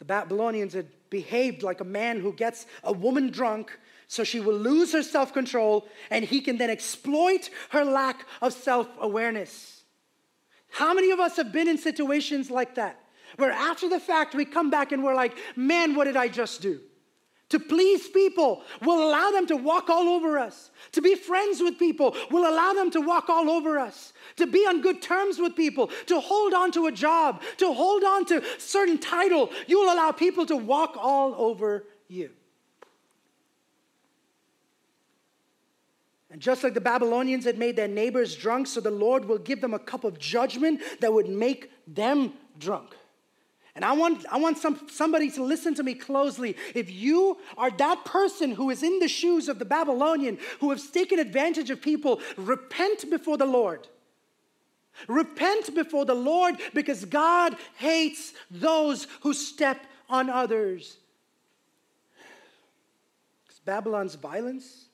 [0.00, 3.78] The Babylonians had behaved like a man who gets a woman drunk
[4.08, 8.52] so she will lose her self control and he can then exploit her lack of
[8.52, 9.84] self awareness.
[10.70, 12.98] How many of us have been in situations like that?
[13.36, 16.62] Where after the fact we come back and we're like, man, what did I just
[16.62, 16.80] do?
[17.50, 20.70] To please people will allow them to walk all over us.
[20.92, 24.12] To be friends with people will allow them to walk all over us.
[24.36, 28.04] To be on good terms with people, to hold on to a job, to hold
[28.04, 32.30] on to certain title, you will allow people to walk all over you.
[36.38, 39.60] And just like the Babylonians had made their neighbors drunk, so the Lord will give
[39.60, 42.94] them a cup of judgment that would make them drunk.
[43.74, 46.54] And I want, I want some, somebody to listen to me closely.
[46.76, 50.86] If you are that person who is in the shoes of the Babylonian, who has
[50.86, 53.88] taken advantage of people, repent before the Lord.
[55.08, 60.98] Repent before the Lord because God hates those who step on others.
[63.44, 64.87] Because Babylon's violence,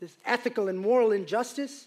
[0.00, 1.86] this ethical and moral injustice,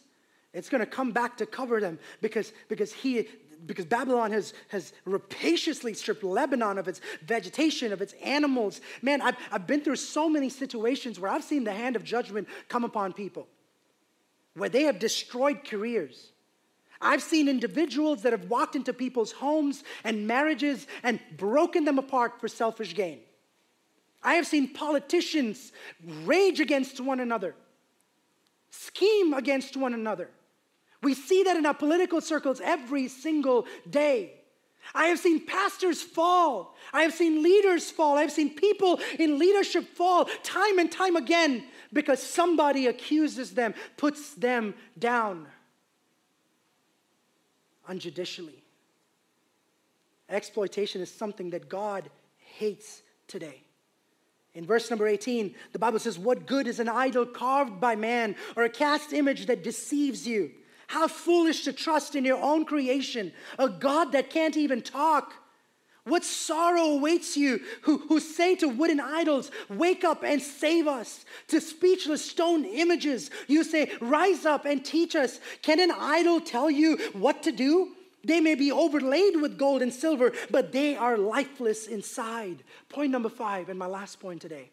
[0.54, 3.28] it's going to come back to cover them because, because he
[3.66, 8.82] because Babylon has, has rapaciously stripped Lebanon of its vegetation, of its animals.
[9.02, 12.48] Man, I've, I've been through so many situations where I've seen the hand of judgment
[12.68, 13.48] come upon people,
[14.56, 16.32] where they have destroyed careers.
[17.02, 22.40] I've seen individuals that have walked into people's homes and marriages and broken them apart
[22.40, 23.20] for selfish gain.
[24.22, 25.72] I have seen politicians
[26.24, 27.56] rage against one another
[28.70, 30.30] scheme against one another.
[31.02, 34.34] We see that in our political circles every single day.
[34.94, 36.76] I have seen pastors fall.
[36.92, 38.18] I have seen leaders fall.
[38.18, 41.64] I have seen people in leadership fall time and time again
[41.94, 45.48] because somebody accuses them, puts them down
[47.88, 48.64] unjudicially.
[50.30, 53.64] Exploitation is something that God hates today.
[54.60, 58.36] In verse number 18, the Bible says, What good is an idol carved by man
[58.58, 60.52] or a cast image that deceives you?
[60.88, 65.32] How foolish to trust in your own creation, a God that can't even talk.
[66.04, 71.24] What sorrow awaits you who, who say to wooden idols, Wake up and save us.
[71.48, 75.40] To speechless stone images, you say, Rise up and teach us.
[75.62, 77.96] Can an idol tell you what to do?
[78.24, 82.64] They may be overlaid with gold and silver, but they are lifeless inside.
[82.90, 84.72] Point number five, and my last point today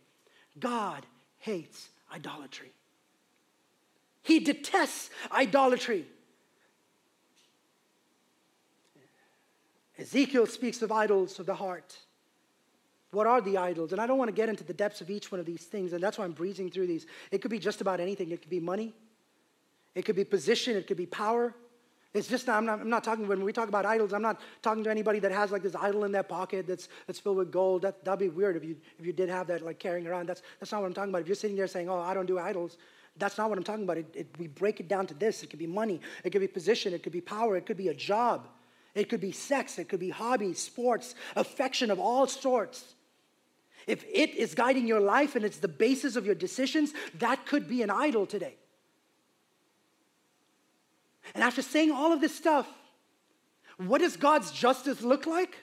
[0.59, 1.07] God
[1.39, 2.73] hates idolatry.
[4.23, 6.07] He detests idolatry.
[9.99, 11.97] Ezekiel speaks of idols of the heart.
[13.13, 13.93] What are the idols?
[13.93, 15.93] And I don't want to get into the depths of each one of these things,
[15.93, 17.07] and that's why I'm breezing through these.
[17.31, 18.31] It could be just about anything.
[18.31, 18.93] It could be money,
[19.95, 21.55] it could be position, it could be power,
[22.17, 24.83] it's just, I'm not, I'm not talking, when we talk about idols, I'm not talking
[24.85, 27.83] to anybody that has like this idol in their pocket that's, that's filled with gold.
[27.83, 30.27] That, that'd be weird if you, if you did have that like carrying around.
[30.27, 31.21] That's, that's not what I'm talking about.
[31.21, 32.79] If you're sitting there saying, oh, I don't do idols,
[33.19, 33.99] that's not what I'm talking about.
[33.99, 35.43] It, it, we break it down to this.
[35.43, 36.01] It could be money.
[36.25, 36.95] It could be position.
[36.95, 37.57] It could be power.
[37.57, 38.49] It could be a job.
[38.95, 39.79] It could be sex.
[39.79, 42.95] It could be hobbies, sports, affection of all sorts.
[43.87, 47.69] If it is guiding your life and it's the basis of your decisions, that could
[47.69, 48.57] be an idol today.
[51.35, 52.67] And after saying all of this stuff,
[53.79, 55.57] what does God's justice look like?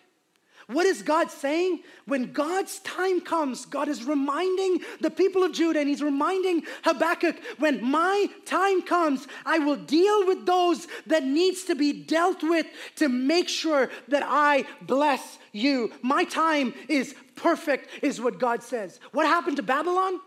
[0.67, 1.81] What is God saying?
[2.05, 7.35] When God's time comes, God is reminding the people of Judah and He's reminding Habakkuk,
[7.59, 12.65] when my time comes, I will deal with those that needs to be dealt with
[12.95, 15.91] to make sure that I bless you.
[16.01, 18.99] My time is perfect, is what God says.
[19.11, 20.21] What happened to Babylon?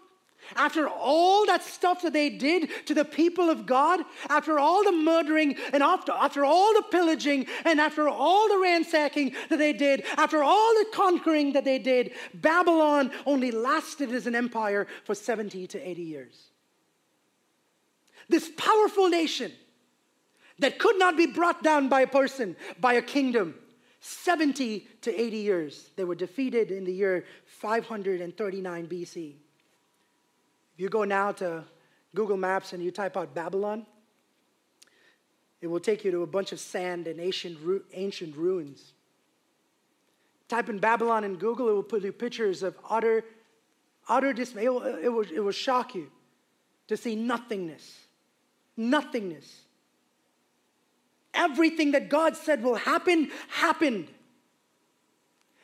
[0.55, 4.92] After all that stuff that they did to the people of God, after all the
[4.92, 10.05] murdering and after, after all the pillaging and after all the ransacking that they did,
[10.16, 15.66] after all the conquering that they did, Babylon only lasted as an empire for 70
[15.68, 16.51] to 80 years.
[18.28, 19.53] This powerful nation
[20.59, 23.55] that could not be brought down by a person, by a kingdom,
[24.01, 25.90] 70 to 80 years.
[25.97, 29.34] They were defeated in the year 539 BC.
[30.77, 31.64] If you go now to
[32.14, 33.87] Google Maps and you type out Babylon,
[35.62, 37.59] it will take you to a bunch of sand and ancient,
[37.95, 38.93] ancient ruins.
[40.49, 43.24] Type in Babylon in Google, it will put you pictures of utter,
[44.07, 44.64] utter dismay.
[44.64, 46.11] It will, it will, it will shock you.
[46.89, 47.99] to see nothingness.
[48.77, 49.62] Nothingness.
[51.33, 54.09] Everything that God said will happen, happened.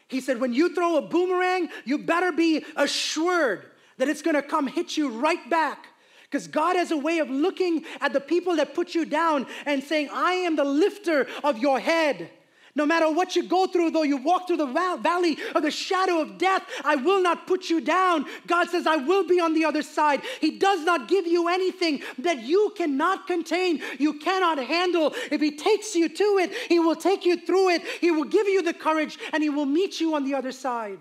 [0.09, 3.67] He said, when you throw a boomerang, you better be assured
[4.03, 5.87] that it's gonna come hit you right back.
[6.25, 9.81] Because God has a way of looking at the people that put you down and
[9.81, 12.29] saying, I am the lifter of your head.
[12.75, 16.21] No matter what you go through, though you walk through the valley of the shadow
[16.21, 18.27] of death, I will not put you down.
[18.49, 20.23] God says, I will be on the other side.
[20.41, 25.15] He does not give you anything that you cannot contain, you cannot handle.
[25.31, 27.83] If He takes you to it, He will take you through it.
[28.01, 30.99] He will give you the courage and He will meet you on the other side.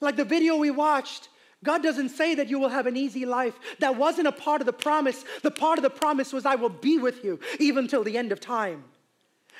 [0.00, 1.28] Like the video we watched,
[1.62, 3.54] God doesn't say that you will have an easy life.
[3.80, 5.24] That wasn't a part of the promise.
[5.42, 8.32] The part of the promise was, I will be with you even till the end
[8.32, 8.84] of time.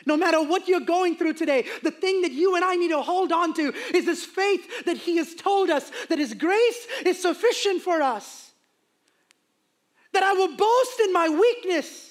[0.07, 3.03] No matter what you're going through today, the thing that you and I need to
[3.03, 7.21] hold on to is this faith that He has told us that His grace is
[7.21, 8.53] sufficient for us.
[10.13, 12.10] That I will boast in my weakness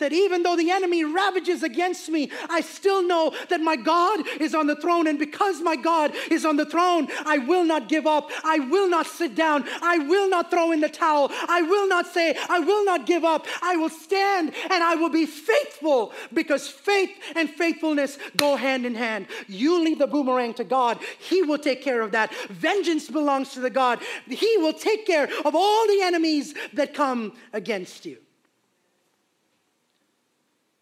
[0.00, 4.54] that even though the enemy ravages against me, I still know that my God is
[4.54, 5.06] on the throne.
[5.06, 8.30] And because my God is on the throne, I will not give up.
[8.44, 9.64] I will not sit down.
[9.82, 11.30] I will not throw in the towel.
[11.48, 13.46] I will not say, I will not give up.
[13.62, 18.94] I will stand and I will be faithful because faith and faithfulness go hand in
[18.94, 19.26] hand.
[19.46, 22.34] You leave the boomerang to God, He will take care of that.
[22.48, 24.00] Vengeance belongs to the God.
[24.26, 28.18] He will take care of all the enemies that come against you.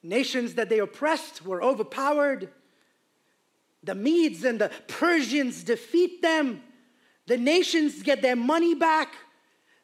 [0.02, 2.50] Nations that they oppressed were overpowered.
[3.82, 6.62] The Medes and the Persians defeat them.
[7.26, 9.14] The nations get their money back.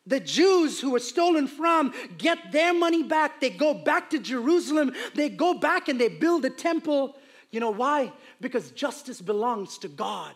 [0.07, 3.41] The Jews who were stolen from get their money back.
[3.41, 4.93] They go back to Jerusalem.
[5.15, 7.17] They go back and they build a temple.
[7.51, 8.13] You know why?
[8.41, 10.35] Because justice belongs to God.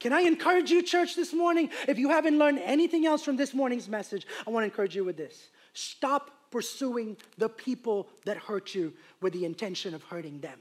[0.00, 1.70] Can I encourage you, church, this morning?
[1.86, 5.04] If you haven't learned anything else from this morning's message, I want to encourage you
[5.04, 5.50] with this.
[5.74, 10.60] Stop pursuing the people that hurt you with the intention of hurting them.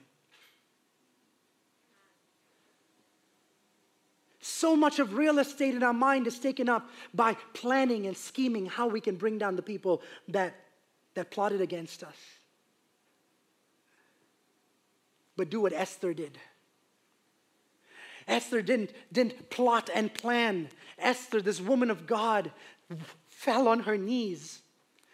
[4.40, 8.66] So much of real estate in our mind is taken up by planning and scheming
[8.66, 10.56] how we can bring down the people that,
[11.14, 12.16] that plotted against us.
[15.38, 16.40] But do what Esther did.
[18.28, 20.70] Esther didn't, didn't plot and plan.
[20.98, 22.52] Esther, this woman of God,
[23.28, 24.62] fell on her knees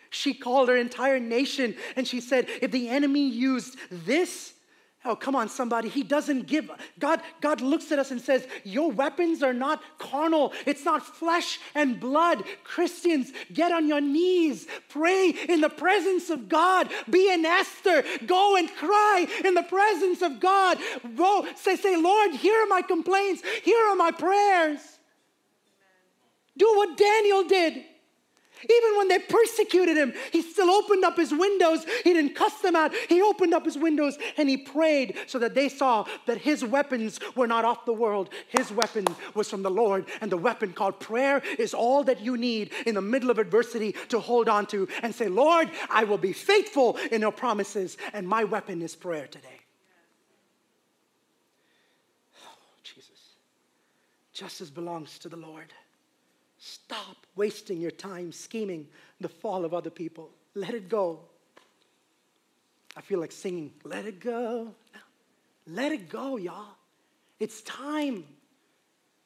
[0.10, 4.54] she called her entire nation and she said, if the enemy used this,
[5.08, 5.88] Oh, come on, somebody.
[5.88, 6.70] He doesn't give.
[7.00, 10.52] God, God looks at us and says, Your weapons are not carnal.
[10.66, 12.44] It's not flesh and blood.
[12.66, 14.68] Christians, get on your knees.
[14.90, 16.92] Pray in the presence of God.
[17.10, 18.04] Be an Esther.
[18.26, 20.78] Go and cry in the presence of God.
[21.16, 23.42] Go, say, say, Lord, here are my complaints.
[23.64, 24.82] Here are my prayers.
[26.58, 27.86] Do what Daniel did.
[28.64, 31.86] Even when they persecuted him, he still opened up his windows.
[32.04, 32.94] He didn't cuss them out.
[33.08, 37.20] He opened up his windows and he prayed so that they saw that his weapons
[37.36, 38.30] were not off the world.
[38.48, 39.06] His weapon
[39.36, 40.06] was from the Lord.
[40.22, 43.94] And the weapon called prayer is all that you need in the middle of adversity
[44.10, 47.98] to hold on to and say, Lord, I will be faithful in your promises.
[48.14, 49.62] And my weapon is prayer today.
[52.44, 53.36] Oh, Jesus.
[54.34, 55.74] Justice belongs to the Lord.
[56.68, 58.88] Stop wasting your time scheming
[59.22, 60.30] the fall of other people.
[60.54, 61.20] Let it go.
[62.98, 64.74] I feel like singing, let it go.
[65.66, 66.76] Let it go, y'all.
[67.40, 68.26] It's time.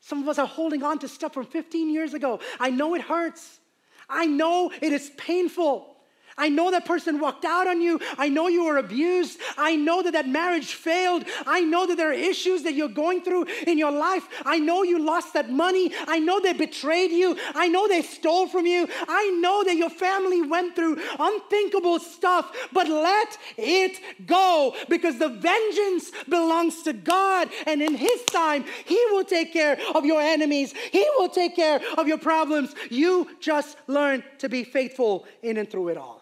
[0.01, 2.39] Some of us are holding on to stuff from 15 years ago.
[2.59, 3.59] I know it hurts.
[4.07, 5.90] I know it is painful.
[6.37, 7.99] I know that person walked out on you.
[8.17, 9.39] I know you were abused.
[9.57, 11.25] I know that that marriage failed.
[11.45, 14.27] I know that there are issues that you're going through in your life.
[14.45, 15.91] I know you lost that money.
[16.07, 17.37] I know they betrayed you.
[17.53, 18.87] I know they stole from you.
[19.07, 25.29] I know that your family went through unthinkable stuff, but let it go because the
[25.29, 27.49] vengeance belongs to God.
[27.67, 31.81] And in His time, He will take care of your enemies, He will take care
[31.97, 32.73] of your problems.
[32.89, 36.20] You just learn to be faithful in and through it all.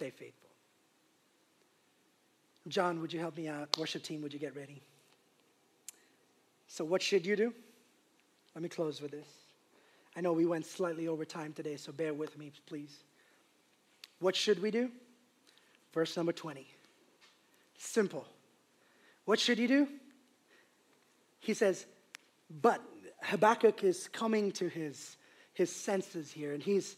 [0.00, 0.48] Stay faithful.
[2.68, 3.76] John, would you help me out?
[3.76, 4.80] Worship team, would you get ready?
[6.68, 7.52] So, what should you do?
[8.54, 9.28] Let me close with this.
[10.16, 13.04] I know we went slightly over time today, so bear with me, please.
[14.20, 14.90] What should we do?
[15.92, 16.66] Verse number 20.
[17.76, 18.26] Simple.
[19.26, 19.88] What should you do?
[21.40, 21.84] He says,
[22.62, 22.80] but
[23.22, 25.18] Habakkuk is coming to his,
[25.52, 26.96] his senses here, and he's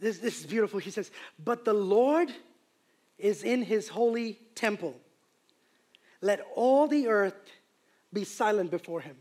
[0.00, 0.80] this, this is beautiful.
[0.80, 1.10] He says,
[1.42, 2.32] But the Lord
[3.18, 4.96] is in his holy temple.
[6.22, 7.50] Let all the earth
[8.12, 9.16] be silent before him.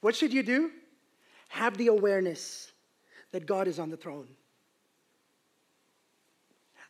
[0.00, 0.70] What should you do?
[1.48, 2.72] Have the awareness
[3.30, 4.28] that God is on the throne.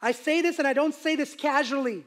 [0.01, 2.05] I say this and I don't say this casually.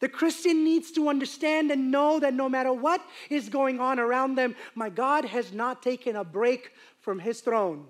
[0.00, 4.36] The Christian needs to understand and know that no matter what is going on around
[4.36, 7.86] them, my God has not taken a break from his throne.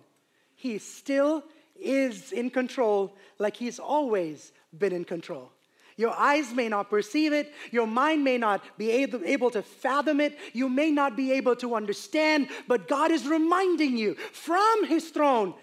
[0.61, 1.43] He still
[1.81, 5.51] is in control like he's always been in control.
[5.97, 7.55] Your eyes may not perceive it.
[7.71, 10.39] Your mind may not be able, to fathom it.
[10.53, 15.55] You may not be able to understand, but God is reminding you from His throne.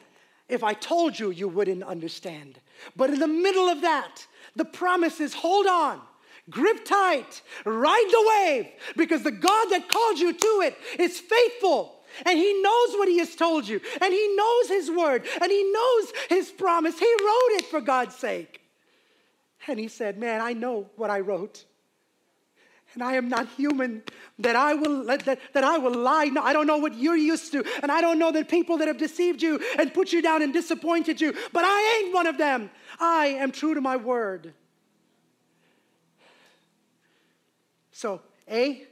[0.50, 2.60] If I told you, you wouldn't understand.
[2.96, 4.26] But in the middle of that,
[4.56, 6.02] the promise is hold on.
[6.50, 11.97] Grip tight, ride the wave, because the God that called you to it is faithful.
[12.26, 15.72] And he knows what he has told you, and he knows his word, and he
[15.72, 16.98] knows his promise.
[16.98, 18.62] He wrote it for God's sake.
[19.68, 21.66] And he said, Man, I know what I wrote.
[22.94, 24.02] And I am not human
[24.40, 26.26] that I will that, that I will lie.
[26.26, 27.64] No, I don't know what you're used to.
[27.84, 30.54] And I don't know the people that have deceived you and put you down and
[30.54, 31.34] disappointed you.
[31.54, 32.72] But I ain't one of them.
[33.00, 34.54] I am true to my word.
[37.92, 38.84] So, A,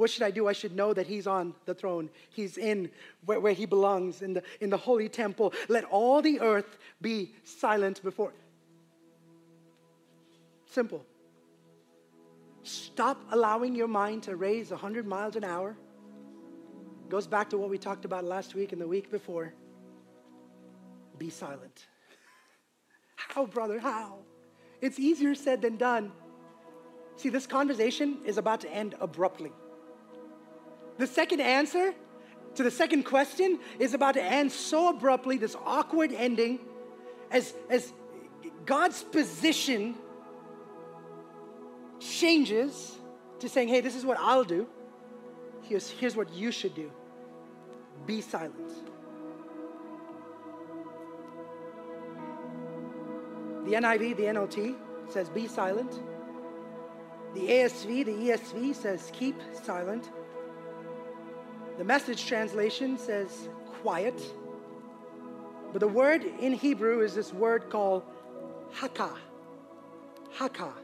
[0.00, 0.48] what should I do?
[0.48, 2.08] I should know that he's on the throne.
[2.30, 2.90] He's in
[3.26, 5.52] where, where, he belongs, in the, in the holy temple.
[5.68, 8.32] Let all the earth be silent before.
[10.64, 11.04] Simple.
[12.62, 15.76] Stop allowing your mind to raise 100 miles an hour.
[17.10, 19.52] Goes back to what we talked about last week and the week before.
[21.18, 21.88] Be silent.
[23.16, 23.78] How, brother?
[23.78, 24.20] How?
[24.80, 26.10] It's easier said than done.
[27.16, 29.52] See, this conversation is about to end abruptly.
[31.00, 31.94] The second answer
[32.56, 36.58] to the second question is about to end so abruptly, this awkward ending,
[37.30, 37.94] as, as
[38.66, 39.94] God's position
[42.00, 42.98] changes
[43.38, 44.68] to saying, hey, this is what I'll do.
[45.62, 46.90] Here's, here's what you should do
[48.04, 48.70] be silent.
[53.64, 54.76] The NIV, the NLT
[55.08, 55.98] says, be silent.
[57.32, 60.10] The ASV, the ESV says, keep silent.
[61.80, 63.48] The message translation says,
[63.80, 64.22] quiet.
[65.72, 68.02] But the word in Hebrew is this word called
[68.70, 69.16] haka.
[70.32, 70.74] Haka.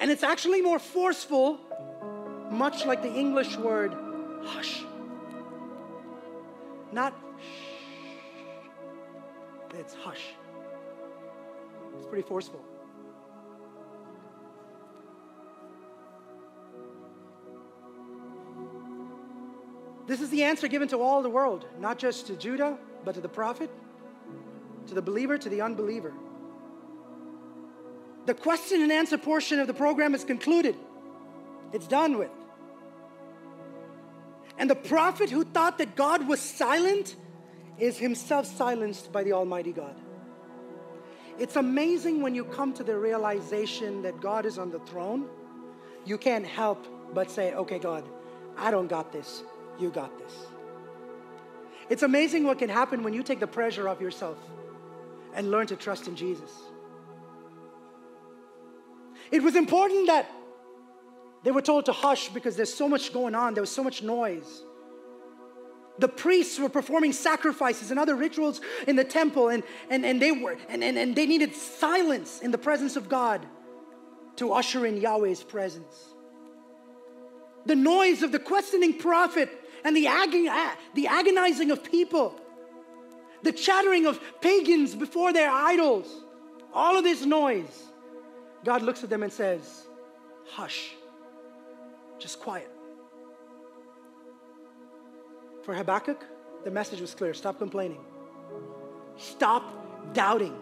[0.00, 1.60] And it's actually more forceful,
[2.50, 3.94] much like the English word
[4.42, 4.82] hush.
[6.90, 8.66] Not shh,
[9.78, 10.34] it's hush.
[11.96, 12.64] It's pretty forceful.
[20.08, 23.20] This is the answer given to all the world, not just to Judah, but to
[23.20, 23.70] the prophet,
[24.86, 26.14] to the believer, to the unbeliever.
[28.24, 30.76] The question and answer portion of the program is concluded,
[31.74, 32.30] it's done with.
[34.56, 37.14] And the prophet who thought that God was silent
[37.78, 39.94] is himself silenced by the Almighty God.
[41.38, 45.28] It's amazing when you come to the realization that God is on the throne,
[46.06, 48.04] you can't help but say, okay, God,
[48.56, 49.42] I don't got this.
[49.78, 50.32] You got this.
[51.88, 54.38] It's amazing what can happen when you take the pressure off yourself
[55.34, 56.50] and learn to trust in Jesus.
[59.30, 60.30] It was important that
[61.44, 64.02] they were told to hush because there's so much going on, there was so much
[64.02, 64.62] noise.
[65.98, 70.30] The priests were performing sacrifices and other rituals in the temple, and, and, and, they,
[70.30, 73.44] were, and, and, and they needed silence in the presence of God
[74.36, 76.14] to usher in Yahweh's presence.
[77.66, 79.50] The noise of the questioning prophet
[79.84, 82.38] and the, agon- uh, the agonizing of people,
[83.42, 86.24] the chattering of pagans before their idols,
[86.72, 87.84] all of this noise,
[88.64, 89.86] God looks at them and says,
[90.50, 90.92] Hush,
[92.18, 92.70] just quiet.
[95.62, 96.24] For Habakkuk,
[96.64, 98.00] the message was clear stop complaining,
[99.16, 100.56] stop doubting.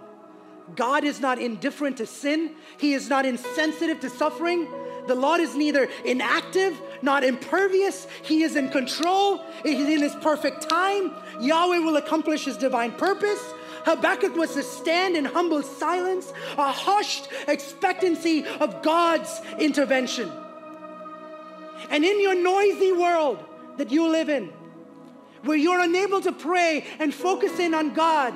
[0.75, 4.67] God is not indifferent to sin, He is not insensitive to suffering.
[5.07, 8.07] The Lord is neither inactive not impervious.
[8.23, 9.43] He is in control.
[9.63, 11.13] He's in his perfect time.
[11.41, 13.43] Yahweh will accomplish his divine purpose.
[13.85, 20.31] Habakkuk was to stand in humble silence, a hushed expectancy of God's intervention.
[21.89, 23.45] And in your noisy world
[23.77, 24.53] that you live in,
[25.43, 28.35] where you're unable to pray and focus in on God,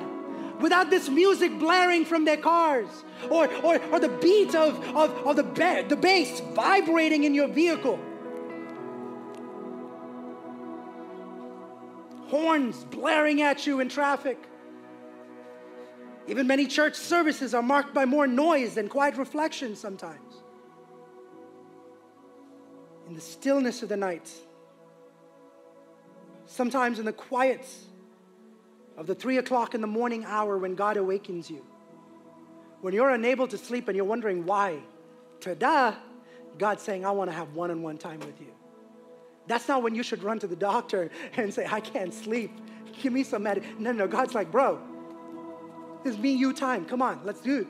[0.61, 2.87] without this music blaring from their cars
[3.29, 7.47] or, or, or the beat of, of, of the, ba- the bass vibrating in your
[7.47, 7.99] vehicle.
[12.27, 14.37] Horns blaring at you in traffic.
[16.27, 20.35] Even many church services are marked by more noise than quiet reflection sometimes.
[23.07, 24.31] In the stillness of the night,
[26.51, 27.65] Sometimes in the quiet
[28.97, 31.65] of the three o'clock in the morning hour when God awakens you,
[32.81, 34.79] when you're unable to sleep and you're wondering why,
[35.39, 35.95] ta-da,
[36.57, 38.53] God's saying, I want to have one-on-one time with you.
[39.47, 42.51] That's not when you should run to the doctor and say, I can't sleep.
[43.01, 43.63] Give me some med.
[43.79, 44.79] No, no, God's like, bro,
[46.03, 46.85] this is me, you time.
[46.85, 47.67] Come on, let's do it.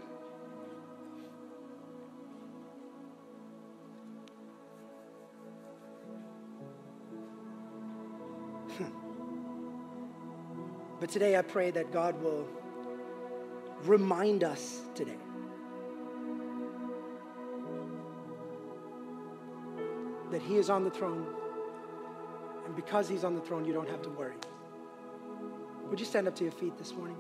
[11.00, 12.48] But today I pray that God will
[13.88, 15.18] remind us today
[20.32, 21.26] that He is on the throne.
[22.66, 24.36] And because He's on the throne, you don't have to worry.
[25.90, 27.18] Would you stand up to your feet this morning?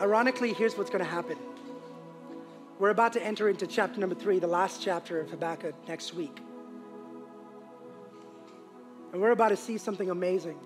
[0.00, 1.36] Ironically, here's what's going to happen.
[2.78, 6.38] We're about to enter into chapter number three, the last chapter of Habakkuk next week.
[9.12, 10.58] And we're about to see something amazing.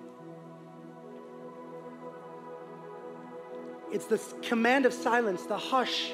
[3.93, 6.12] It's this command of silence, the hush,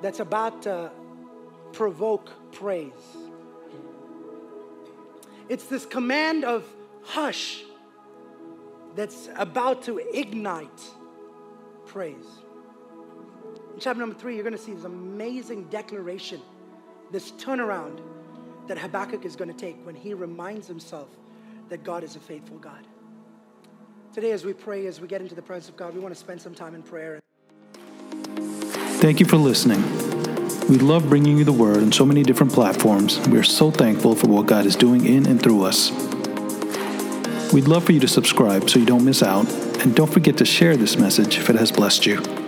[0.00, 0.90] that's about to
[1.72, 2.92] provoke praise.
[5.48, 6.64] It's this command of
[7.02, 7.64] hush
[8.94, 10.80] that's about to ignite
[11.86, 12.26] praise.
[13.74, 16.40] In chapter number three, you're going to see this amazing declaration,
[17.10, 18.00] this turnaround
[18.68, 21.08] that Habakkuk is going to take when he reminds himself
[21.68, 22.86] that God is a faithful God.
[24.12, 26.18] Today, as we pray, as we get into the presence of God, we want to
[26.18, 27.20] spend some time in prayer.
[28.98, 29.80] Thank you for listening.
[30.68, 33.20] We love bringing you the word on so many different platforms.
[33.28, 35.92] We are so thankful for what God is doing in and through us.
[37.52, 39.48] We'd love for you to subscribe so you don't miss out,
[39.78, 42.39] and don't forget to share this message if it has blessed you.